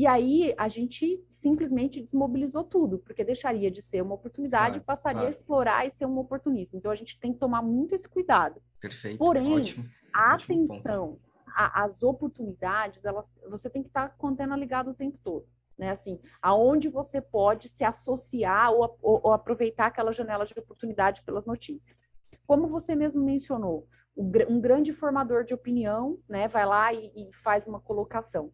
[0.00, 5.26] E aí a gente simplesmente desmobilizou tudo, porque deixaria de ser uma oportunidade e passaria
[5.26, 6.78] a explorar e ser um oportunismo.
[6.78, 8.62] Então a gente tem que tomar muito esse cuidado.
[8.80, 9.18] Perfeito.
[9.18, 11.18] Porém, ótimo, a ótimo atenção
[11.54, 15.46] às oportunidades, elas, você tem que estar com a antena ligada o tempo todo
[15.76, 15.90] né?
[15.90, 21.44] Assim, aonde você pode se associar ou, ou, ou aproveitar aquela janela de oportunidade pelas
[21.44, 22.06] notícias.
[22.46, 23.86] Como você mesmo mencionou,
[24.16, 28.50] um grande formador de opinião, né, vai lá e, e faz uma colocação.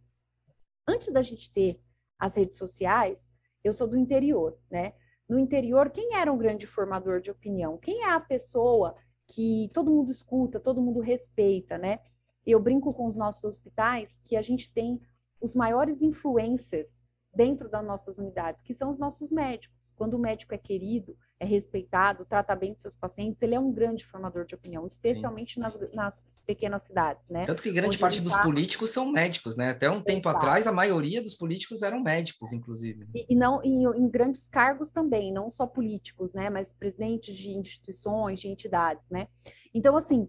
[0.87, 1.81] Antes da gente ter
[2.19, 3.29] as redes sociais,
[3.65, 4.93] eu sou do interior, né?
[5.29, 7.77] No interior, quem era um grande formador de opinião?
[7.77, 8.95] Quem é a pessoa
[9.27, 11.99] que todo mundo escuta, todo mundo respeita, né?
[12.47, 15.01] Eu brinco com os nossos hospitais que a gente tem
[15.41, 19.93] os maiores influencers dentro das nossas unidades, que são os nossos médicos.
[19.97, 24.07] Quando o médico é querido, é respeitado, trata bem seus pacientes, ele é um grande
[24.07, 27.45] formador de opinião, especialmente nas, nas, pequenas cidades, né?
[27.45, 28.43] Tanto que grande Onde parte dos tá...
[28.43, 29.71] políticos são médicos, né?
[29.71, 33.07] Até um tempo atrás, a maioria dos políticos eram médicos, inclusive.
[33.15, 36.49] E, e não em, em, grandes cargos também, não só políticos, né?
[36.49, 39.29] Mas presidentes de instituições, de entidades, né?
[39.75, 40.27] Então, assim,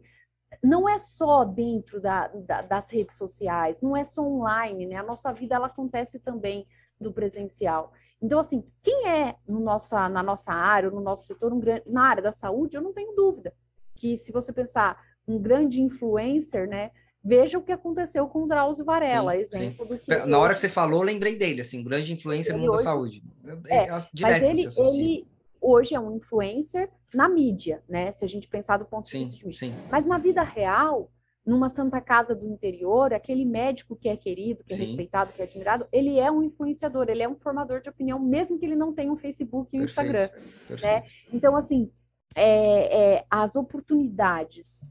[0.62, 4.98] não é só dentro da, da, das redes sociais, não é só online, né?
[4.98, 6.68] A nossa vida ela acontece também
[7.00, 7.94] do presencial.
[8.22, 12.24] Então, assim, quem é no nossa, na nossa área, no nosso setor, um, na área
[12.24, 13.54] da saúde, eu não tenho dúvida
[13.96, 16.92] que se você pensar um grande influencer, né,
[17.24, 19.94] veja o que aconteceu com o Drauzio Varela, sim, exemplo sim.
[19.94, 20.16] do que...
[20.16, 20.34] Na hoje...
[20.34, 22.84] hora que você falou, lembrei dele, assim, grande influencer no mundo hoje...
[22.84, 23.24] da saúde.
[23.68, 25.28] É, é mas ele, ele
[25.60, 29.38] hoje é um influencer na mídia, né, se a gente pensar do ponto de vista
[29.38, 29.76] de mídia.
[29.92, 31.12] Mas na vida real,
[31.48, 34.84] numa Santa Casa do interior, aquele médico que é querido, que é Sim.
[34.84, 38.60] respeitado, que é admirado, ele é um influenciador, ele é um formador de opinião, mesmo
[38.60, 40.30] que ele não tenha um Facebook e um perfeito, Instagram.
[40.68, 40.82] Perfeito.
[40.84, 41.04] Né?
[41.32, 41.90] Então, assim,
[42.36, 44.86] é, é, as oportunidades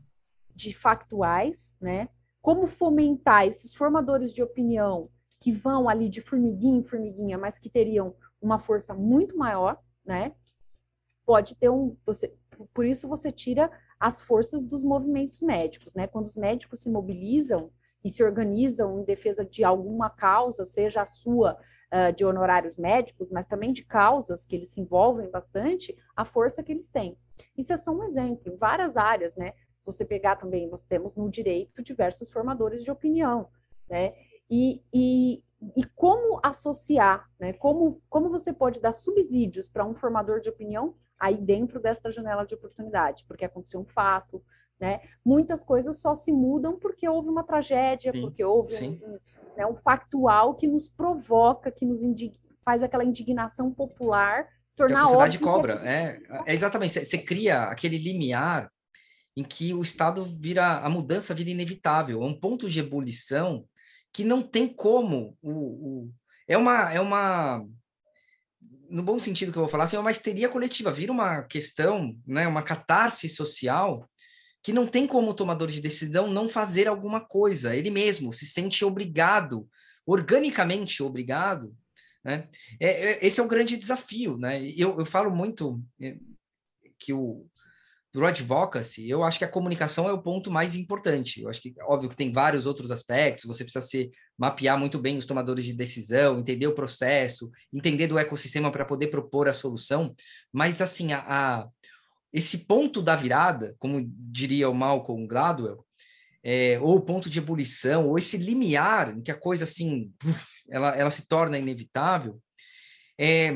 [0.57, 2.09] de factuais, né?
[2.40, 7.68] Como fomentar esses formadores de opinião que vão ali de formiguinha em formiguinha, mas que
[7.68, 10.32] teriam uma força muito maior, né?
[11.26, 11.96] Pode ter um.
[12.07, 12.34] Você,
[12.72, 16.07] por isso você tira as forças dos movimentos médicos, né?
[16.07, 17.70] Quando os médicos se mobilizam
[18.05, 21.59] e se organizam em defesa de alguma causa, seja a sua
[21.92, 26.62] uh, de honorários médicos, mas também de causas que eles se envolvem bastante, a força
[26.62, 27.18] que eles têm.
[27.57, 29.53] Isso é só um exemplo, em várias áreas, né?
[29.76, 33.49] Se você pegar também, nós temos no direito diversos formadores de opinião,
[33.88, 34.14] né?
[34.49, 35.42] E, e,
[35.76, 37.55] e como associar, né?
[37.55, 42.44] Como, como você pode dar subsídios para um formador de opinião aí dentro desta janela
[42.44, 44.42] de oportunidade, porque aconteceu um fato,
[44.78, 45.00] né?
[45.24, 49.18] Muitas coisas só se mudam porque houve uma tragédia, sim, porque houve um, um,
[49.56, 52.02] né, um, factual que nos provoca, que nos
[52.64, 54.46] faz aquela indignação popular
[54.76, 55.88] tornar que a sociedade cobra, que...
[55.88, 57.04] é, é exatamente.
[57.04, 58.70] Você cria aquele limiar
[59.36, 63.64] em que o Estado vira, a mudança vira inevitável, é um ponto de ebulição
[64.12, 66.10] que não tem como o, o
[66.48, 67.66] é uma é uma
[68.91, 72.16] no bom sentido que eu vou falar, assim, é uma histeria coletiva, vira uma questão,
[72.26, 74.09] né, uma catarse social
[74.62, 78.45] que não tem como o tomador de decisão não fazer alguma coisa, ele mesmo se
[78.47, 79.68] sente obrigado,
[80.05, 81.72] organicamente obrigado,
[82.24, 82.49] né?
[82.80, 84.61] É, é, esse é o grande desafio, né?
[84.76, 86.16] Eu, eu falo muito é,
[86.99, 87.47] que o
[88.16, 91.42] do advocacy, eu acho que a comunicação é o ponto mais importante.
[91.42, 95.18] Eu acho que, óbvio que tem vários outros aspectos, você precisa se mapear muito bem
[95.18, 100.14] os tomadores de decisão, entender o processo, entender do ecossistema para poder propor a solução,
[100.50, 101.68] mas, assim, a, a,
[102.32, 105.84] esse ponto da virada, como diria o Malcolm Gladwell,
[106.42, 110.10] é, ou o ponto de ebulição, ou esse limiar em que a coisa assim,
[110.70, 112.40] ela, ela se torna inevitável,
[113.18, 113.52] é,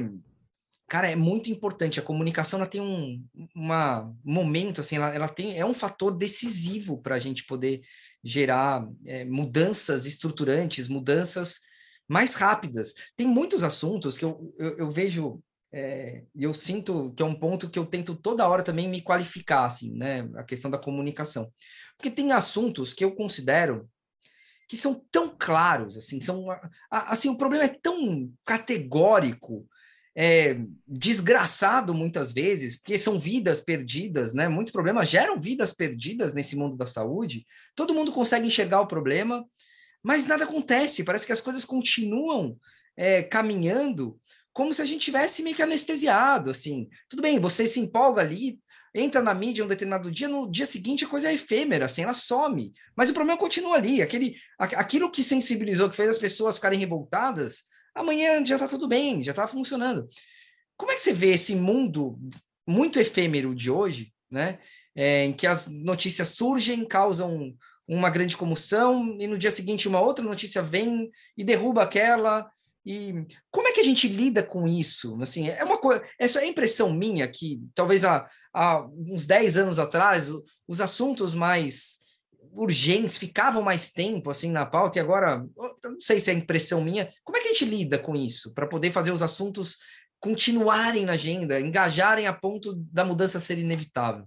[0.90, 2.00] cara, é muito importante.
[2.00, 3.24] A comunicação ela tem um
[3.54, 7.82] uma, momento, assim, ela, ela tem, é um fator decisivo para a gente poder
[8.24, 11.60] gerar é, mudanças estruturantes, mudanças
[12.08, 12.92] mais rápidas.
[13.16, 15.40] Tem muitos assuntos que eu, eu, eu vejo
[15.72, 19.66] é, eu sinto que é um ponto que eu tento toda hora também me qualificar,
[19.66, 20.28] assim, né?
[20.34, 21.52] A questão da comunicação.
[21.96, 23.88] Porque tem assuntos que eu considero
[24.68, 26.46] que são tão claros, assim, são,
[26.90, 29.68] assim, o problema é tão categórico,
[30.14, 34.48] é, desgraçado muitas vezes, porque são vidas perdidas, né?
[34.48, 37.46] Muitos problemas geram vidas perdidas nesse mundo da saúde.
[37.74, 39.44] Todo mundo consegue enxergar o problema,
[40.02, 41.04] mas nada acontece.
[41.04, 42.58] Parece que as coisas continuam
[42.96, 44.18] é, caminhando
[44.52, 46.88] como se a gente tivesse meio que anestesiado, assim.
[47.08, 48.58] Tudo bem, você se empolga ali,
[48.92, 52.14] entra na mídia um determinado dia, no dia seguinte a coisa é efêmera, assim, ela
[52.14, 52.72] some.
[52.96, 54.02] Mas o problema continua ali.
[54.02, 57.62] Aquele, aquilo que sensibilizou, que fez as pessoas ficarem revoltadas,
[57.94, 60.08] amanhã já está tudo bem, já está funcionando.
[60.76, 62.18] Como é que você vê esse mundo
[62.66, 64.58] muito efêmero de hoje, né?
[64.94, 67.54] É, em que as notícias surgem, causam
[67.86, 72.50] uma grande comoção, e no dia seguinte uma outra notícia vem e derruba aquela,
[72.84, 75.18] e como é que a gente lida com isso?
[75.20, 79.78] Assim, é uma coisa, essa é impressão minha que talvez há, há uns 10 anos
[79.78, 80.30] atrás
[80.66, 81.99] os assuntos mais
[82.52, 85.46] urgentes ficavam mais tempo assim na pauta e agora
[85.84, 87.12] não sei se é impressão minha.
[87.24, 89.78] Como é que a gente lida com isso para poder fazer os assuntos
[90.18, 94.26] continuarem na agenda, engajarem a ponto da mudança ser inevitável?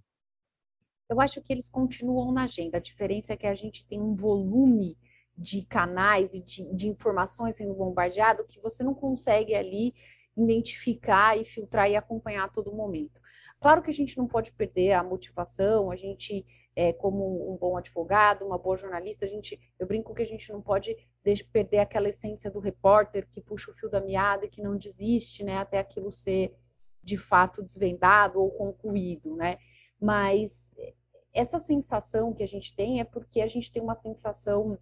[1.09, 2.78] Eu acho que eles continuam na agenda.
[2.78, 4.97] A diferença é que a gente tem um volume
[5.38, 9.93] de canais e de, de informações sendo bombardeado que você não consegue ali
[10.36, 13.21] identificar e filtrar e acompanhar a todo momento.
[13.64, 16.45] Claro que a gente não pode perder a motivação, a gente,
[16.76, 20.51] é, como um bom advogado, uma boa jornalista, a gente, eu brinco que a gente
[20.51, 20.97] não pode
[21.49, 25.45] perder aquela essência do repórter que puxa o fio da meada e que não desiste,
[25.45, 26.53] né, até aquilo ser
[27.01, 29.57] de fato desvendado ou concluído, né?
[29.97, 30.76] Mas
[31.34, 34.78] essa sensação que a gente tem é porque a gente tem uma sensação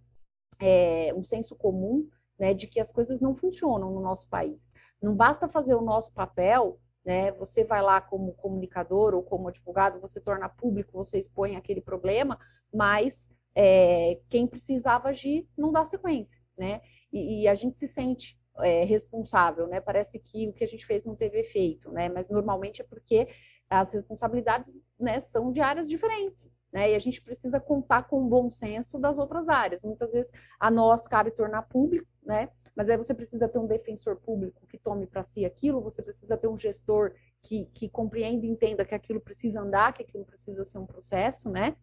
[0.58, 4.72] é, um senso comum né, de que as coisas não funcionam no nosso país.
[5.00, 7.32] Não basta fazer o nosso papel, né?
[7.32, 12.38] Você vai lá como comunicador ou como advogado, você torna público, você expõe aquele problema,
[12.72, 16.80] mas é, quem precisava agir não dá sequência, né?
[17.12, 19.80] E, e a gente se sente é, responsável, né?
[19.80, 22.08] Parece que o que a gente fez não teve efeito, né?
[22.08, 23.28] Mas normalmente é porque
[23.68, 26.92] as responsabilidades né, são de áreas diferentes né?
[26.92, 29.82] E a gente precisa contar com o bom senso das outras áreas.
[29.82, 32.48] Muitas vezes a nós cabe tornar público, né?
[32.74, 36.36] Mas aí você precisa ter um defensor público que tome para si aquilo, você precisa
[36.36, 40.64] ter um gestor que, que compreenda e entenda que aquilo precisa andar, que aquilo precisa
[40.64, 41.76] ser um processo, né?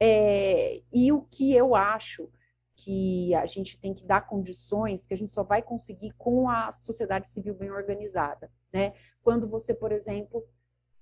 [0.00, 2.30] É, e o que eu acho
[2.76, 6.70] que a gente tem que dar condições que a gente só vai conseguir com a
[6.70, 8.92] sociedade civil bem organizada, né?
[9.20, 10.46] Quando você, por exemplo,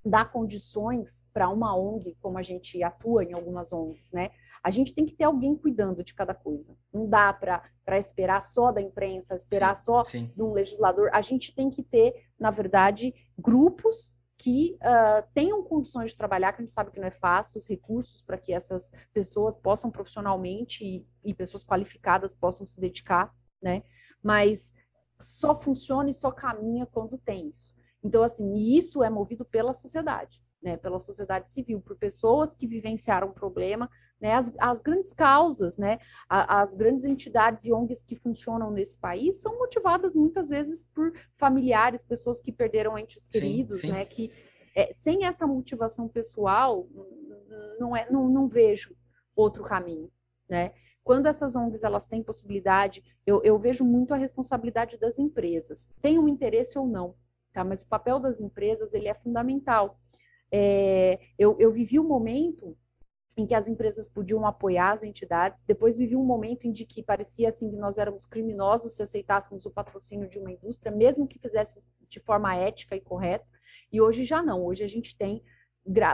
[0.07, 4.31] dar condições para uma ONG, como a gente atua em algumas ONGs, né?
[4.63, 6.77] A gente tem que ter alguém cuidando de cada coisa.
[6.93, 10.33] Não dá para esperar só da imprensa, esperar sim, só sim.
[10.35, 11.11] de um legislador.
[11.13, 16.63] A gente tem que ter, na verdade, grupos que uh, tenham condições de trabalhar, que
[16.63, 20.85] a gente sabe que não é fácil, os recursos para que essas pessoas possam profissionalmente
[20.85, 23.83] e, e pessoas qualificadas possam se dedicar, né?
[24.23, 24.75] Mas
[25.19, 27.75] só funciona e só caminha quando tem isso.
[28.07, 33.29] Então, assim, isso é movido pela sociedade, né, pela sociedade civil, por pessoas que vivenciaram
[33.29, 33.91] o problema,
[34.21, 35.99] né, as, as grandes causas, né,
[36.29, 41.13] as, as grandes entidades e ONGs que funcionam nesse país são motivadas muitas vezes por
[41.35, 43.93] familiares, pessoas que perderam entes queridos, sim, sim.
[43.93, 44.33] né, que
[44.75, 46.87] é, sem essa motivação pessoal
[47.81, 48.95] não, é, não, não vejo
[49.35, 50.11] outro caminho,
[50.49, 50.73] né?
[51.03, 55.89] Quando essas ONGs elas têm possibilidade, eu, eu vejo muito a responsabilidade das empresas.
[56.03, 57.15] Tem um interesse ou não,
[57.57, 57.65] tá?
[57.65, 59.99] Mas o papel das empresas ele é fundamental.
[60.53, 62.77] É, eu, eu vivi um momento
[63.35, 65.63] em que as empresas podiam apoiar as entidades.
[65.63, 69.71] Depois vivi um momento em que parecia assim que nós éramos criminosos se aceitássemos o
[69.71, 73.47] patrocínio de uma indústria, mesmo que fizesse de forma ética e correta.
[73.91, 74.65] E hoje já não.
[74.65, 75.43] Hoje a gente tem,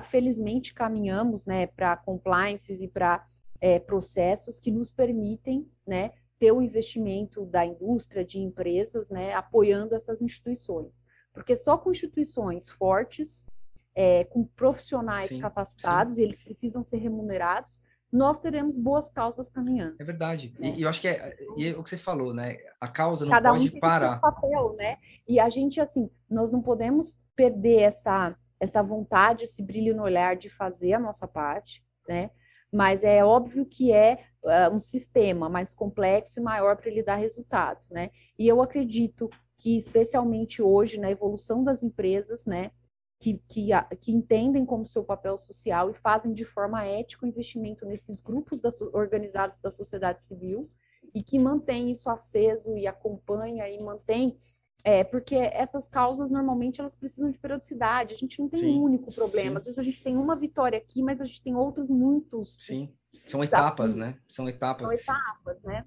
[0.05, 3.25] felizmente, caminhamos, né, para compliances e para
[3.61, 9.95] é, processos que nos permitem né, ter o investimento da indústria, de empresas, né, apoiando
[9.95, 11.05] essas instituições.
[11.33, 13.47] Porque só com instituições fortes,
[13.95, 16.23] é, com profissionais sim, capacitados, sim.
[16.23, 19.97] e eles precisam ser remunerados, nós teremos boas causas caminhando.
[19.99, 20.55] É verdade.
[20.59, 20.75] Né?
[20.77, 22.59] E eu acho que é, é o que você falou, né?
[22.79, 24.13] A causa não Cada pode um tem parar.
[24.13, 24.99] Seu papel, né?
[25.27, 30.37] E a gente, assim, nós não podemos perder essa, essa vontade, esse brilho no olhar
[30.37, 32.31] de fazer a nossa parte, né?
[32.73, 37.17] mas é óbvio que é uh, um sistema mais complexo e maior para ele dar
[37.17, 38.11] resultado, né?
[38.39, 39.29] E eu acredito
[39.63, 42.73] que, especialmente hoje, na evolução das empresas, né,
[43.21, 43.69] que, que,
[44.01, 48.61] que entendem como seu papel social e fazem de forma ética o investimento nesses grupos
[48.61, 50.69] da, organizados da sociedade civil
[51.15, 54.37] e que mantém isso aceso e acompanha e mantém
[54.83, 58.15] é, porque essas causas normalmente elas precisam de periodicidade.
[58.15, 59.51] A gente não tem sim, um único problema.
[59.51, 59.57] Sim.
[59.59, 62.57] Às vezes a gente tem uma vitória aqui, mas a gente tem outros muitos.
[62.59, 62.93] Sim,
[63.29, 64.19] são etapas, né?
[64.29, 64.89] São etapas.
[64.89, 65.85] São etapas, né?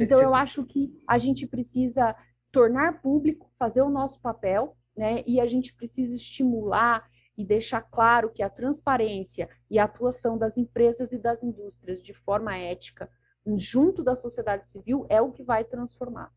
[0.00, 2.16] Então eu acho que a gente precisa
[2.54, 5.24] tornar público, fazer o nosso papel, né?
[5.26, 10.56] E a gente precisa estimular e deixar claro que a transparência e a atuação das
[10.56, 13.10] empresas e das indústrias de forma ética
[13.58, 16.32] junto da sociedade civil é o que vai transformar.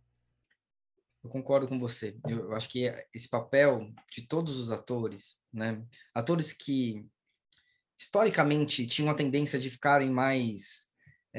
[1.23, 2.17] Eu concordo com você.
[2.27, 5.85] Eu, acho que esse papel de todos os atores, né?
[6.15, 7.05] Atores que
[7.95, 10.86] historicamente tinham a tendência de ficarem mais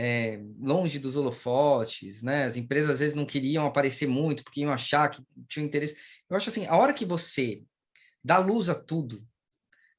[0.00, 2.44] é, longe dos holofotes, né?
[2.44, 5.96] As empresas às vezes não queriam aparecer muito porque iam achar que tinham interesse.
[6.30, 7.64] Eu acho assim, a hora que você
[8.22, 9.26] dá luz a tudo,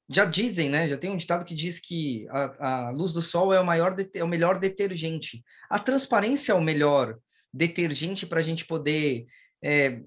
[0.07, 0.87] já dizem, né?
[0.87, 3.93] Já tem um ditado que diz que a, a luz do sol é o maior,
[4.13, 5.43] é o melhor detergente.
[5.69, 7.19] A transparência é o melhor
[7.53, 9.27] detergente para a gente poder
[9.61, 10.01] é,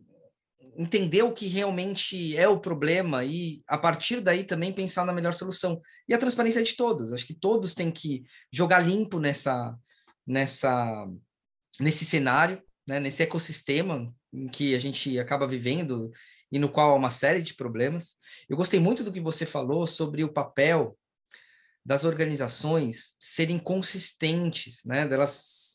[0.77, 5.35] entender o que realmente é o problema e, a partir daí, também pensar na melhor
[5.35, 5.81] solução.
[6.09, 7.13] E a transparência é de todos.
[7.13, 9.77] Acho que todos têm que jogar limpo nessa,
[10.27, 11.09] nessa,
[11.79, 16.11] nesse cenário, né, nesse ecossistema em que a gente acaba vivendo
[16.51, 18.17] e no qual há uma série de problemas.
[18.49, 20.99] Eu gostei muito do que você falou sobre o papel
[21.85, 25.73] das organizações serem consistentes, né, delas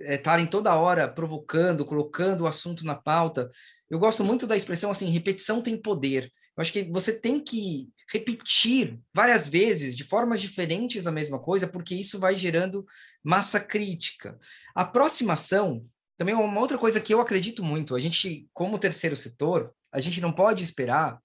[0.00, 3.50] estarem é, toda hora provocando, colocando o assunto na pauta.
[3.90, 6.32] Eu gosto muito da expressão assim, repetição tem poder.
[6.56, 11.66] Eu acho que você tem que repetir várias vezes, de formas diferentes, a mesma coisa,
[11.66, 12.86] porque isso vai gerando
[13.22, 14.38] massa crítica.
[14.74, 15.84] Aproximação
[16.16, 17.96] também é uma outra coisa que eu acredito muito.
[17.96, 21.18] A gente, como terceiro setor, a gente não pode esperar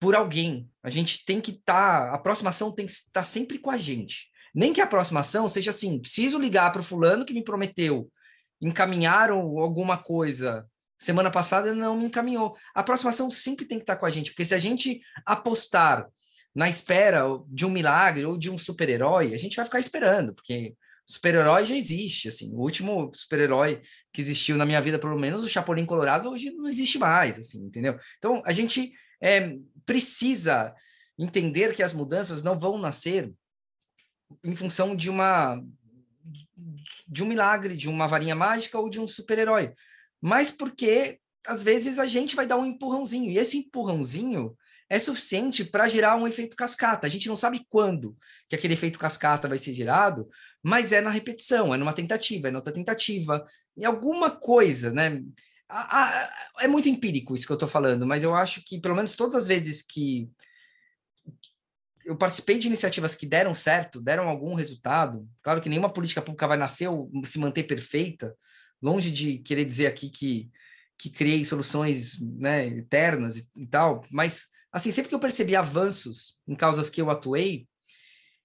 [0.00, 0.68] por alguém.
[0.82, 4.30] A gente tem que estar, tá, a aproximação tem que estar sempre com a gente.
[4.54, 8.10] Nem que a aproximação seja assim, preciso ligar para o fulano que me prometeu,
[8.60, 10.66] encaminharam alguma coisa.
[11.02, 12.56] Semana passada não me encaminhou.
[12.72, 16.06] A aproximação sempre tem que estar com a gente, porque se a gente apostar
[16.54, 20.76] na espera de um milagre ou de um super-herói, a gente vai ficar esperando, porque
[21.04, 22.52] super-herói já existe, assim.
[22.54, 23.82] O último super-herói
[24.12, 27.64] que existiu na minha vida, pelo menos, o Chapolin Colorado, hoje não existe mais, assim,
[27.64, 27.98] entendeu?
[28.18, 30.72] Então, a gente é, precisa
[31.18, 33.28] entender que as mudanças não vão nascer
[34.44, 35.60] em função de uma
[37.08, 39.72] de um milagre, de uma varinha mágica ou de um super-herói,
[40.22, 44.56] mas porque às vezes a gente vai dar um empurrãozinho e esse empurrãozinho
[44.88, 47.06] é suficiente para gerar um efeito cascata.
[47.06, 48.16] A gente não sabe quando
[48.48, 50.28] que aquele efeito cascata vai ser gerado,
[50.62, 53.44] mas é na repetição, é numa tentativa, é noutra tentativa,
[53.76, 55.22] em alguma coisa, né?
[56.60, 59.34] é muito empírico isso que eu estou falando, mas eu acho que pelo menos todas
[59.34, 60.28] as vezes que
[62.04, 65.26] eu participei de iniciativas que deram certo, deram algum resultado.
[65.40, 68.36] Claro que nenhuma política pública vai nascer ou se manter perfeita,
[68.82, 70.50] longe de querer dizer aqui que,
[70.98, 76.38] que criei soluções né, eternas e, e tal, mas assim, sempre que eu percebi avanços
[76.48, 77.66] em causas que eu atuei,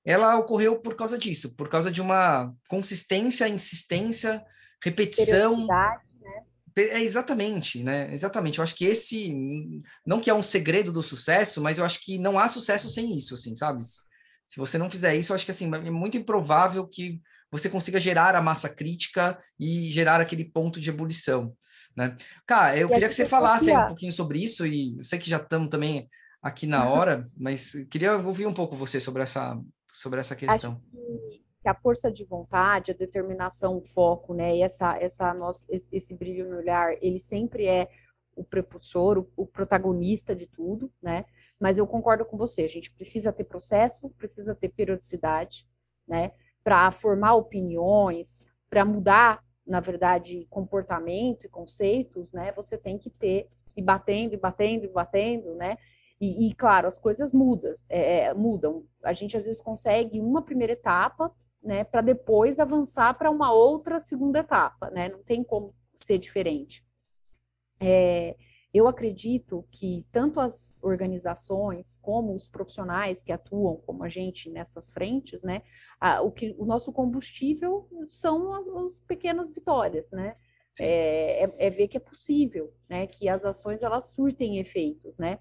[0.06, 4.44] ela ocorreu por causa disso, por causa de uma consistência, insistência,
[4.84, 5.68] repetição
[6.78, 8.14] é exatamente, né?
[8.14, 8.60] Exatamente.
[8.60, 9.34] Eu acho que esse,
[10.06, 13.18] não que é um segredo do sucesso, mas eu acho que não há sucesso sem
[13.18, 13.84] isso, assim, sabe?
[13.84, 17.20] Se você não fizer isso, eu acho que assim é muito improvável que
[17.52, 21.56] você consiga gerar a massa crítica e gerar aquele ponto de ebulição,
[21.95, 22.16] né?
[22.45, 25.30] Cara, eu e queria que você falasse um pouquinho sobre isso e eu sei que
[25.30, 26.10] já estamos também
[26.41, 29.60] aqui na hora, mas queria ouvir um pouco você sobre essa
[29.91, 30.80] sobre essa questão.
[30.91, 35.66] Que, que, a força de vontade, a determinação, o foco, né, e essa, essa nossa,
[35.70, 37.89] esse, esse brilho no olhar, ele sempre é
[38.36, 41.26] o prepulsor, o, o protagonista de tudo, né?
[41.60, 45.68] Mas eu concordo com você, a gente precisa ter processo, precisa ter periodicidade,
[46.08, 46.32] né?
[46.68, 52.51] Para formar opiniões, para mudar, na verdade, comportamento e conceitos, né?
[52.57, 55.78] Você tem que ter e batendo e batendo e batendo, né?
[56.20, 58.84] E, e claro, as coisas mudam, é, é, mudam.
[59.01, 61.86] A gente às vezes consegue uma primeira etapa, né?
[61.86, 65.07] Para depois avançar para uma outra segunda etapa, né?
[65.07, 66.86] Não tem como ser diferente.
[67.80, 68.36] É,
[68.78, 74.90] eu acredito que tanto as organizações como os profissionais que atuam como a gente nessas
[74.90, 75.62] frentes, né,
[76.00, 80.36] a, o que o nosso combustível são as, as pequenas vitórias, né?
[80.80, 83.08] É, é, é, ver que é possível, né?
[83.08, 85.40] Que as ações elas surtem efeitos, né?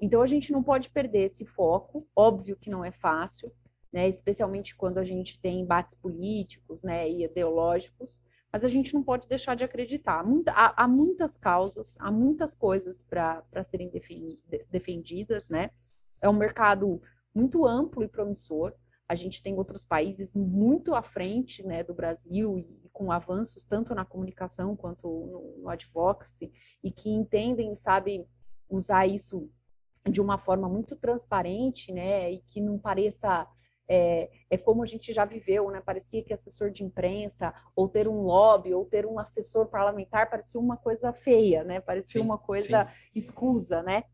[0.00, 2.08] Então a gente não pode perder esse foco.
[2.16, 3.52] Óbvio que não é fácil,
[3.92, 4.08] né?
[4.08, 7.08] Especialmente quando a gente tem embates políticos, né?
[7.08, 8.20] E ideológicos
[8.54, 10.24] mas a gente não pode deixar de acreditar.
[10.46, 13.90] Há, há muitas causas, há muitas coisas para serem
[14.70, 15.70] defendidas, né?
[16.22, 17.02] É um mercado
[17.34, 18.72] muito amplo e promissor.
[19.08, 23.92] A gente tem outros países muito à frente né, do Brasil e com avanços tanto
[23.92, 28.24] na comunicação quanto no, no advocacy e que entendem, sabe,
[28.70, 29.50] usar isso
[30.08, 33.48] de uma forma muito transparente, né, e que não pareça
[33.88, 35.80] é, é, como a gente já viveu, né?
[35.80, 40.60] Parecia que assessor de imprensa, ou ter um lobby, ou ter um assessor parlamentar, parecia
[40.60, 41.80] uma coisa feia, né?
[41.80, 43.10] Parecia sim, uma coisa sim.
[43.14, 44.04] escusa, né?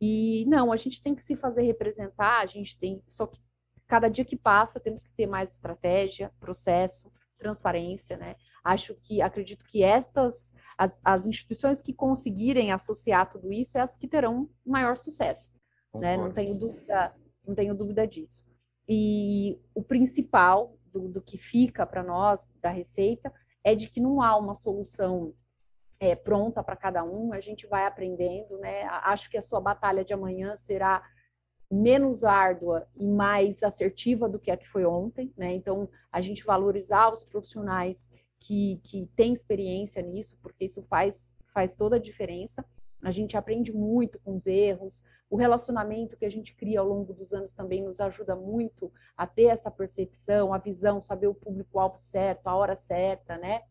[0.00, 3.38] E não, a gente tem que se fazer representar, a gente tem, só que
[3.86, 8.34] cada dia que passa temos que ter mais estratégia, processo, transparência, né?
[8.64, 13.96] Acho que, acredito que estas, as, as instituições que conseguirem associar tudo isso é as
[13.96, 15.52] que terão maior sucesso,
[15.94, 16.16] né?
[16.16, 17.14] Não tenho dúvida,
[17.46, 18.49] não tenho dúvida disso.
[18.92, 23.32] E o principal do, do que fica para nós da receita
[23.62, 25.32] é de que não há uma solução
[26.00, 28.82] é, pronta para cada um, a gente vai aprendendo, né?
[29.04, 31.04] Acho que a sua batalha de amanhã será
[31.70, 35.52] menos árdua e mais assertiva do que a que foi ontem, né?
[35.52, 38.10] Então, a gente valorizar os profissionais
[38.40, 42.64] que, que têm experiência nisso, porque isso faz, faz toda a diferença.
[43.02, 47.12] A gente aprende muito com os erros, o relacionamento que a gente cria ao longo
[47.14, 51.98] dos anos também nos ajuda muito a ter essa percepção, a visão, saber o público-alvo
[51.98, 53.62] certo, a hora certa, né?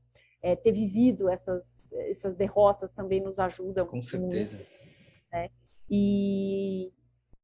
[0.41, 3.85] É, ter vivido essas, essas derrotas também nos ajuda.
[3.85, 4.57] Com certeza.
[4.57, 4.69] Muito,
[5.33, 5.49] né?
[5.89, 6.93] E,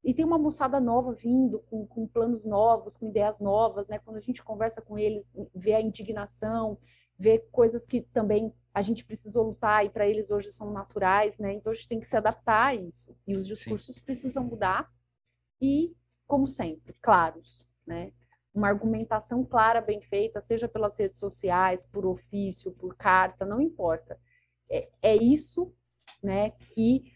[0.02, 3.98] e tem uma moçada nova vindo, com, com planos novos, com ideias novas, né?
[3.98, 6.78] Quando a gente conversa com eles, vê a indignação,
[7.18, 11.52] vê coisas que também a gente precisou lutar e para eles hoje são naturais, né?
[11.52, 13.16] Então a gente tem que se adaptar a isso.
[13.26, 14.02] E os discursos Sim.
[14.02, 14.92] precisam mudar
[15.60, 15.96] e,
[16.26, 18.12] como sempre, claros, né?
[18.52, 24.18] Uma argumentação clara, bem feita, seja pelas redes sociais, por ofício, por carta, não importa.
[24.68, 25.74] É, é isso,
[26.22, 27.12] né, que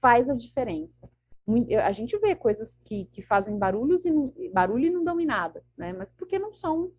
[0.00, 1.10] faz a diferença.
[1.84, 5.26] A gente vê coisas que, que fazem barulhos e não, barulho e não dão em
[5.26, 5.92] nada, né?
[5.92, 6.92] Mas porque não são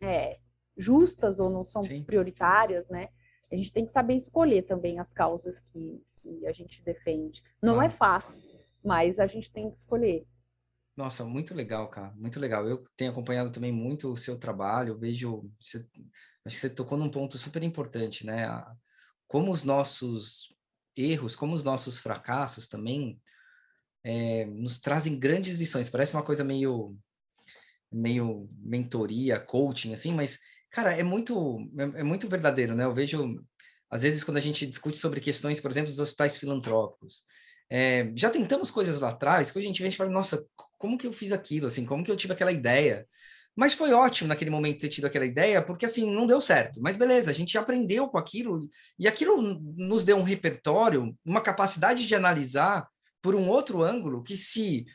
[0.00, 0.38] é,
[0.76, 2.02] justas ou não são Sim.
[2.02, 3.08] prioritárias, né?
[3.50, 7.42] A gente tem que saber escolher também as causas que, que a gente defende.
[7.62, 7.84] Não ah.
[7.84, 8.42] é fácil,
[8.82, 10.26] mas a gente tem que escolher.
[10.96, 12.66] Nossa, muito legal, cara, muito legal.
[12.68, 15.78] Eu tenho acompanhado também muito o seu trabalho, vejo, você,
[16.44, 18.46] acho que você tocou num ponto super importante, né?
[19.26, 20.54] Como os nossos
[20.96, 23.20] erros, como os nossos fracassos também
[24.04, 25.88] é, nos trazem grandes lições.
[25.88, 26.96] Parece uma coisa meio
[27.90, 30.38] meio mentoria, coaching, assim, mas
[30.72, 32.84] Cara, é muito, é, é, muito verdadeiro, né?
[32.84, 33.44] Eu vejo,
[33.90, 37.24] às vezes, quando a gente discute sobre questões, por exemplo, dos hospitais filantrópicos,
[37.70, 40.44] é, já tentamos coisas lá atrás que a gente vê e fala, nossa,
[40.78, 43.06] como que eu fiz aquilo, assim, como que eu tive aquela ideia?
[43.54, 46.80] Mas foi ótimo naquele momento ter tido aquela ideia, porque assim, não deu certo.
[46.80, 48.66] Mas beleza, a gente aprendeu com aquilo,
[48.98, 49.42] e aquilo
[49.76, 52.88] nos deu um repertório, uma capacidade de analisar
[53.20, 54.86] por um outro ângulo, que se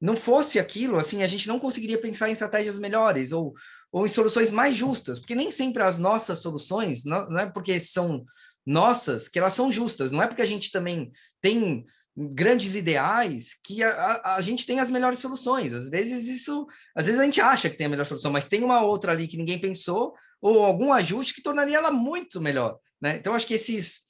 [0.00, 3.54] não fosse aquilo, assim, a gente não conseguiria pensar em estratégias melhores, ou,
[3.94, 7.78] ou em soluções mais justas, porque nem sempre as nossas soluções, não, não é porque
[7.78, 8.24] são
[8.66, 11.86] nossas que elas são justas, não é porque a gente também tem
[12.16, 15.72] grandes ideais que a, a, a, gente tem as melhores soluções.
[15.72, 18.64] Às vezes isso, às vezes a gente acha que tem a melhor solução, mas tem
[18.64, 23.16] uma outra ali que ninguém pensou ou algum ajuste que tornaria ela muito melhor, né?
[23.16, 24.00] Então acho que esses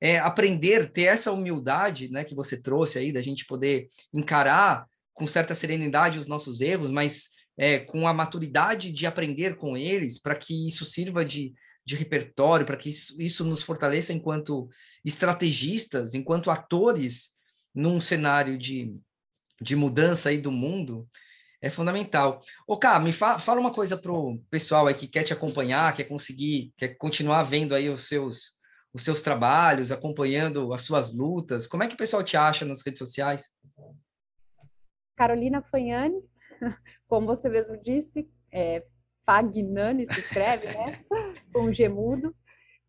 [0.00, 5.26] é, aprender, ter essa humildade, né, que você trouxe aí da gente poder encarar com
[5.26, 10.34] certa serenidade os nossos erros, mas é, com a maturidade de aprender com eles, para
[10.34, 11.52] que isso sirva de,
[11.86, 14.68] de repertório, para que isso, isso nos fortaleça enquanto
[15.04, 17.30] estrategistas, enquanto atores
[17.74, 18.94] num cenário de,
[19.60, 21.08] de mudança aí do mundo,
[21.64, 22.40] É fundamental.
[22.66, 26.04] Ô, Cá, me fa fala uma coisa pro pessoal aí que quer te acompanhar, quer
[26.04, 28.58] conseguir, quer continuar vendo aí os seus,
[28.92, 31.66] os seus trabalhos, acompanhando as suas lutas.
[31.66, 33.50] Como é que o pessoal te acha nas redes sociais?
[35.16, 36.20] Carolina Fanhani,
[37.08, 38.84] como você mesmo disse, é,
[39.26, 41.04] Fagnani se escreve, né?
[41.52, 42.34] Com gemudo.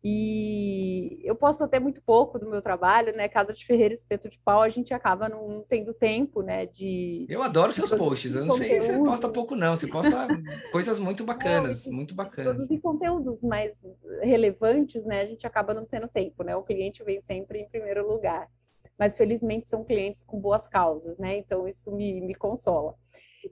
[0.08, 3.28] E eu posto até muito pouco do meu trabalho, né?
[3.28, 6.64] Casa de Ferreira Espeto de Pau, a gente acaba não tendo tempo, né?
[6.64, 7.26] De.
[7.28, 8.36] Eu adoro seus posts.
[8.36, 9.74] Eu não sei se você posta pouco, não.
[9.74, 10.28] Você posta
[10.70, 12.54] coisas muito bacanas, não, muito bacanas.
[12.54, 13.84] Produzir conteúdos mais
[14.22, 15.22] relevantes, né?
[15.22, 16.54] A gente acaba não tendo tempo, né?
[16.54, 18.48] O cliente vem sempre em primeiro lugar.
[18.96, 21.36] Mas felizmente são clientes com boas causas, né?
[21.36, 22.94] Então isso me, me consola.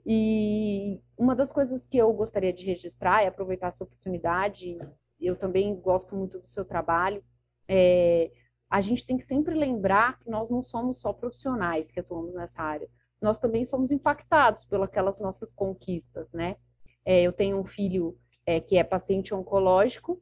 [0.05, 4.77] E uma das coisas que eu gostaria de registrar e aproveitar essa oportunidade
[5.19, 7.23] eu também gosto muito do seu trabalho.
[7.67, 8.31] É,
[8.69, 12.61] a gente tem que sempre lembrar que nós não somos só profissionais que atuamos nessa
[12.61, 12.89] área,
[13.21, 16.57] nós também somos impactados pelas nossas conquistas, né?
[17.03, 20.21] É, eu tenho um filho é, que é paciente oncológico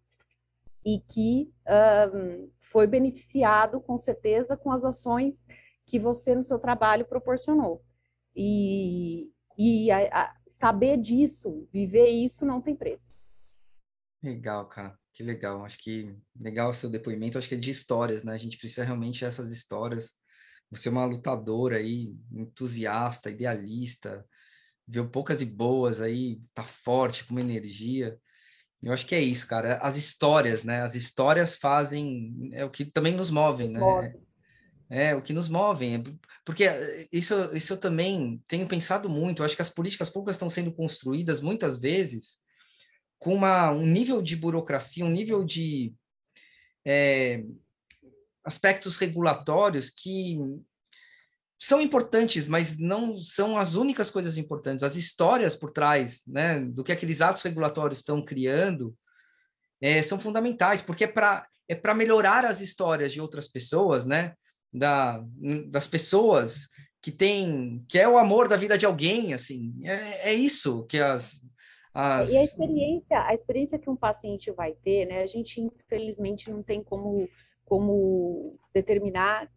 [0.86, 1.51] e que
[2.13, 5.47] um, foi beneficiado, com certeza, com as ações
[5.86, 7.82] que você no seu trabalho proporcionou.
[8.36, 13.14] E, e a, a, saber disso, viver isso, não tem preço.
[14.22, 14.97] Legal, cara.
[15.14, 15.64] Que legal.
[15.64, 17.38] Acho que legal o seu depoimento.
[17.38, 18.34] Acho que é de histórias, né?
[18.34, 20.14] A gente precisa realmente dessas histórias.
[20.72, 24.26] Você é uma lutadora aí, entusiasta, idealista,
[24.88, 28.18] viu poucas e boas aí, tá forte, com uma energia.
[28.82, 29.78] Eu acho que é isso, cara.
[29.78, 30.82] As histórias, né?
[30.82, 33.80] As histórias fazem é o que também nos movem, nos né?
[33.80, 34.32] Move.
[34.95, 36.03] É o que nos movem,
[36.45, 36.65] porque
[37.11, 39.41] isso, isso eu também tenho pensado muito.
[39.41, 42.37] Eu acho que as políticas públicas estão sendo construídas muitas vezes
[43.17, 45.95] com uma, um nível de burocracia, um nível de
[46.85, 47.43] é,
[48.45, 50.37] aspectos regulatórios que
[51.57, 54.83] são importantes, mas não são as únicas coisas importantes.
[54.83, 58.95] As histórias por trás né, do que aqueles atos regulatórios estão criando
[59.81, 64.35] é, são fundamentais, porque é para é para melhorar as histórias de outras pessoas, né?
[64.74, 65.24] Da,
[65.67, 66.67] das pessoas
[66.99, 69.74] que tem que é o amor da vida de alguém, assim.
[69.84, 71.39] É, é isso que as
[71.93, 72.32] as...
[72.32, 75.21] E a experiência, a experiência que um paciente vai ter, né?
[75.21, 77.30] A gente infelizmente não tem como,
[77.65, 79.47] como determinar,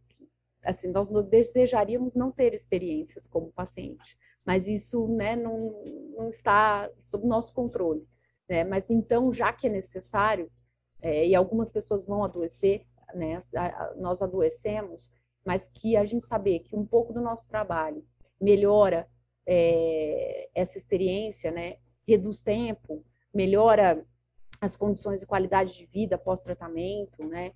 [0.62, 5.56] assim, nós desejaríamos não ter experiências como paciente, mas isso, né, não,
[6.16, 8.06] não está sob nosso controle,
[8.48, 8.64] né?
[8.64, 10.50] Mas então, já que é necessário,
[11.00, 12.84] é, e algumas pessoas vão adoecer,
[13.16, 13.40] né?
[13.96, 15.10] Nós adoecemos,
[15.44, 18.04] mas que a gente saber que um pouco do nosso trabalho
[18.40, 19.08] melhora
[19.46, 21.76] é, essa experiência, né?
[22.06, 23.04] reduz tempo,
[23.34, 24.04] melhora
[24.60, 27.52] as condições de qualidade de vida pós-tratamento, né?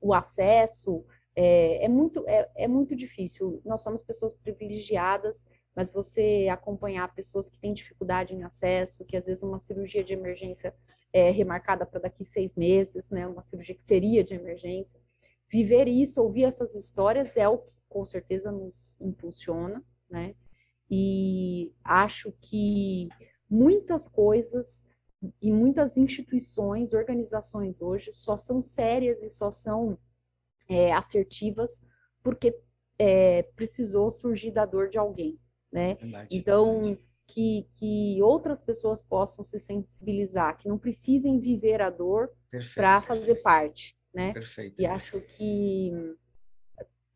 [0.00, 1.04] O acesso
[1.34, 3.62] é, é, muito é, é muito difícil.
[3.64, 9.26] Nós somos pessoas privilegiadas, mas você acompanhar pessoas que têm dificuldade em acesso, que às
[9.26, 10.74] vezes uma cirurgia de emergência
[11.12, 13.26] é remarcada para daqui seis meses, né?
[13.26, 14.98] Uma cirurgia que seria de emergência.
[15.50, 20.34] Viver isso, ouvir essas histórias é o que com certeza nos impulsiona, né?
[20.90, 23.08] E acho que
[23.48, 24.86] muitas coisas
[25.40, 29.98] e muitas instituições, organizações hoje só são sérias e só são
[30.68, 31.84] é, assertivas
[32.22, 32.58] porque
[32.98, 35.38] é, precisou surgir da dor de alguém,
[35.70, 35.94] né?
[35.94, 37.11] Verdade, então verdade.
[37.32, 42.30] Que, que outras pessoas possam se sensibilizar, que não precisem viver a dor
[42.74, 44.34] para fazer parte, né?
[44.34, 44.82] Perfeito.
[44.82, 45.92] E acho que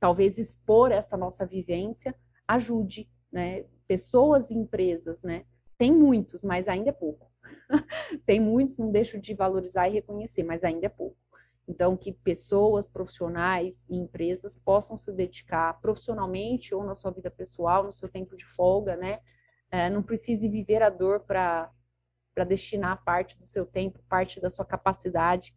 [0.01, 2.15] talvez expor essa nossa vivência
[2.49, 3.65] ajude, né?
[3.87, 5.45] Pessoas e empresas, né?
[5.77, 7.31] Tem muitos, mas ainda é pouco.
[8.25, 11.19] Tem muitos, não deixo de valorizar e reconhecer, mas ainda é pouco.
[11.69, 17.85] Então, que pessoas profissionais e empresas possam se dedicar profissionalmente ou na sua vida pessoal,
[17.85, 19.21] no seu tempo de folga, né?
[19.71, 21.73] É, não precise viver a dor para
[22.47, 25.55] destinar parte do seu tempo, parte da sua capacidade,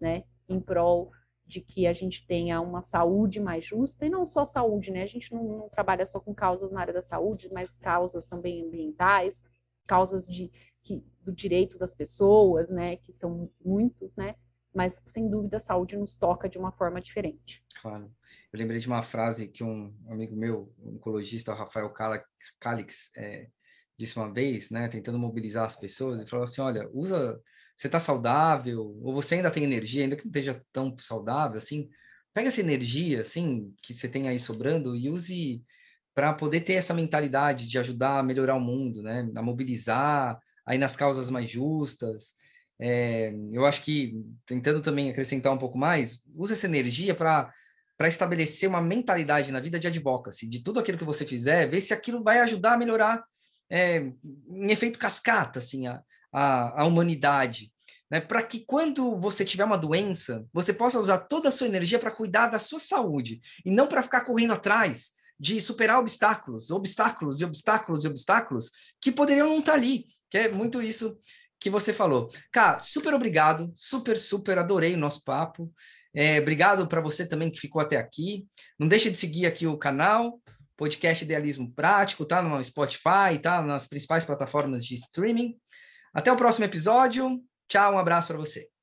[0.00, 0.24] né?
[0.48, 1.10] Em prol
[1.44, 5.02] de que a gente tenha uma saúde mais justa, e não só saúde, né?
[5.02, 8.64] A gente não, não trabalha só com causas na área da saúde, mas causas também
[8.64, 9.44] ambientais,
[9.86, 14.36] causas de, que, do direito das pessoas, né, que são muitos, né,
[14.74, 17.64] mas sem dúvida a saúde nos toca de uma forma diferente.
[17.80, 18.10] Claro.
[18.52, 21.92] Eu lembrei de uma frase que um amigo meu, oncologista, o Rafael
[22.60, 23.48] Calix, é,
[23.98, 27.40] disse uma vez, né, tentando mobilizar as pessoas, ele falou assim, olha, usa,
[27.74, 31.88] você está saudável, ou você ainda tem energia, ainda que não esteja tão saudável, assim,
[32.34, 35.64] pega essa energia, assim, que você tem aí sobrando e use
[36.14, 39.30] para poder ter essa mentalidade de ajudar a melhorar o mundo, né?
[39.34, 42.34] A mobilizar aí nas causas mais justas.
[42.84, 44.12] É, eu acho que,
[44.44, 47.52] tentando também acrescentar um pouco mais, use essa energia para
[47.96, 51.80] para estabelecer uma mentalidade na vida de advocacy, de tudo aquilo que você fizer, ver
[51.80, 53.22] se aquilo vai ajudar a melhorar
[53.70, 53.98] é,
[54.48, 56.02] em efeito cascata, assim, a,
[56.32, 57.70] a, a humanidade.
[58.10, 61.98] Né, para que quando você tiver uma doença, você possa usar toda a sua energia
[61.98, 67.40] para cuidar da sua saúde e não para ficar correndo atrás de superar obstáculos, obstáculos
[67.40, 71.16] e obstáculos e obstáculos que poderiam não estar tá ali, que é muito isso
[71.62, 72.28] que você falou.
[72.50, 75.72] Cara, super obrigado, super, super adorei o nosso papo.
[76.12, 78.44] É, obrigado para você também que ficou até aqui.
[78.76, 80.40] Não deixe de seguir aqui o canal,
[80.76, 85.56] podcast Idealismo Prático, tá no Spotify, tá nas principais plataformas de streaming.
[86.12, 87.40] Até o próximo episódio.
[87.68, 88.81] Tchau, um abraço para você.